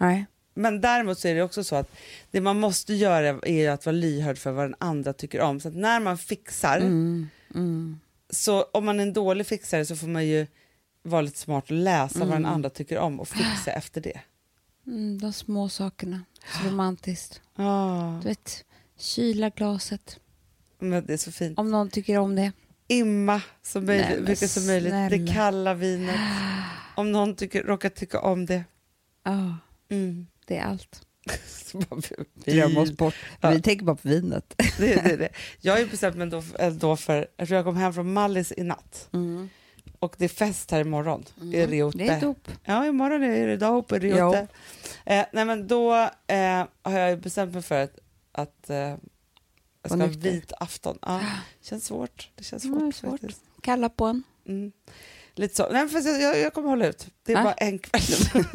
[0.01, 0.27] nej.
[0.55, 1.91] Men däremot så är det också så att
[2.31, 5.61] det man måste göra är att vara lyhörd för vad den andra tycker om.
[5.61, 8.01] Så att när man fixar, Mm, mm.
[8.31, 10.47] så om man är en dålig fixare så får man ju
[11.03, 14.21] vara lite smart och läsa vad den andra tycker om och fixa efter det.
[14.87, 16.21] Mm, de små sakerna,
[16.63, 17.41] så romantiskt.
[17.57, 18.65] Ah, Du vet,
[18.99, 20.21] kyla glaset,
[20.79, 21.59] men det är så fint.
[21.59, 22.53] om någon tycker om det.
[22.91, 24.93] Imma så Nej, möjligt, men mycket som möjligt.
[24.93, 25.33] Det snälla.
[25.35, 26.17] kalla vinet.
[26.95, 28.65] Om någon tycker, råkar tycka om det.
[29.25, 29.57] Ja,
[29.91, 30.27] Mm.
[30.47, 31.07] det är allt.
[32.45, 33.15] Glömmer oss bort.
[33.41, 33.51] Ja.
[33.51, 34.55] Vi tänker bara på vinet.
[34.79, 35.29] Det, det, det.
[35.61, 36.43] Jag har ju bestämt mig då,
[36.81, 39.09] då för, tror jag kom hem från Mallis i natt
[39.99, 41.99] och det är fest här imorgon i Riote.
[41.99, 42.07] Mm.
[42.09, 42.49] Det är dop.
[42.65, 44.47] Ja, imorgon är det dop i Riote.
[45.07, 45.95] Eh, nej, men då
[46.27, 47.99] eh, har jag bestämt mig för att,
[48.33, 48.95] att eh,
[49.83, 50.99] jag ska ha vit afton.
[51.03, 51.21] Ja,
[51.63, 52.31] känns svårt.
[52.35, 53.11] Det känns svårt, det är svårt.
[53.21, 53.41] faktiskt.
[53.63, 54.23] Kalla på en.
[54.49, 54.73] Mm.
[55.35, 55.69] Lite så.
[55.73, 57.07] Nej, fast jag, jag, kommer hålla ut.
[57.27, 57.43] Det är Ja.
[57.43, 58.03] bara en kväll.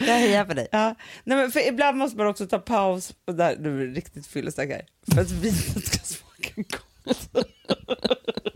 [0.00, 0.68] Jag hejar på dig.
[0.72, 0.94] ja.
[1.24, 3.14] Nej, men för ibland måste man också ta paus.
[3.24, 4.86] Och där, nu är det riktigt fyllesnack här.
[5.14, 7.30] För att vinet ska smaka gott.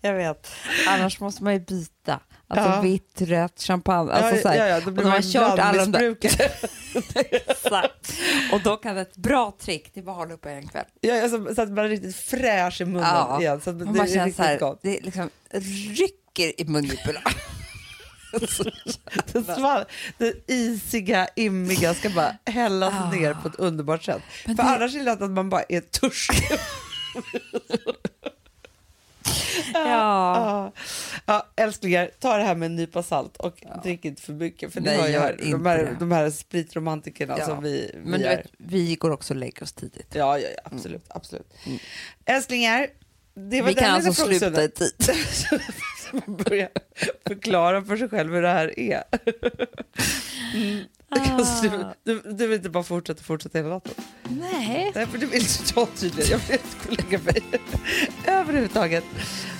[0.00, 0.50] Jag vet.
[0.88, 2.20] Annars måste man ju byta.
[2.48, 2.80] Alltså Ja.
[2.80, 4.12] vitt, rött, champagne.
[4.12, 4.56] Alltså ja, så här.
[4.56, 6.16] ja, ja, då och blir har man kört alla de där.
[7.50, 8.12] Exakt.
[8.52, 10.84] Och då kan ett bra trick, det är bara att hålla uppe en kväll.
[11.00, 13.40] Ja, alltså, så att man är riktigt fräsch i munnen Ja.
[13.40, 13.60] igen.
[13.60, 14.80] Så att Och det man är riktigt så här, gott.
[14.82, 15.30] det liksom
[15.96, 17.20] rycker i mungiporna.
[19.32, 19.84] Det, sval,
[20.18, 23.10] det isiga, immiga ska bara hällas Ah.
[23.10, 24.22] ner på ett underbart sätt.
[24.46, 26.48] Men För det- annars är det lätt att man bara är törstig.
[29.88, 30.36] ja.
[30.36, 30.72] Ja.
[31.26, 34.72] Ja, älsklingar, ta det här med en nypa salt och drick inte för mycket.
[34.72, 37.46] För Nej, har gör jag, de, här, de här spritromantikerna Ja.
[37.46, 38.36] som vi, vi Men du är.
[38.36, 40.06] vet, vi går också och lägger oss tidigt.
[40.14, 41.04] Ja, ja, ja, absolut.
[41.08, 41.52] absolut.
[42.24, 42.86] Älsklingar,
[43.34, 44.92] det var Vi den kan alltså sluta i tid.
[46.26, 46.68] Man börjar
[47.26, 49.02] förklara för sig själv hur det här är.
[50.54, 50.84] Mm.
[51.12, 53.92] Alltså, du, du, du vill inte bara fortsätta fortsätta hela natten?
[54.28, 54.92] Nej.
[54.94, 56.30] Nej, för det vill inte jag tydligen.
[56.30, 57.42] Jag vill inte lägga mig
[58.26, 59.04] överhuvudtaget.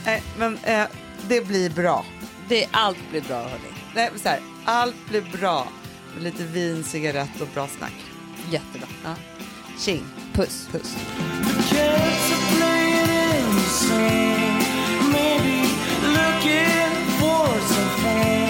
[0.05, 0.87] Nej, men eh,
[1.29, 2.05] det blir bra.
[2.49, 3.75] Det, allt blir bra hörni.
[3.95, 5.69] Nej, så här, allt blir bra
[6.15, 7.95] med lite vin, cigarett och bra snack.
[8.51, 8.89] Jättebra.
[9.05, 9.15] Ja.
[9.79, 10.05] Tjing.
[10.33, 10.69] Puss.
[10.73, 10.97] Puss.
[13.71, 14.60] Cats
[16.41, 18.50] looking for some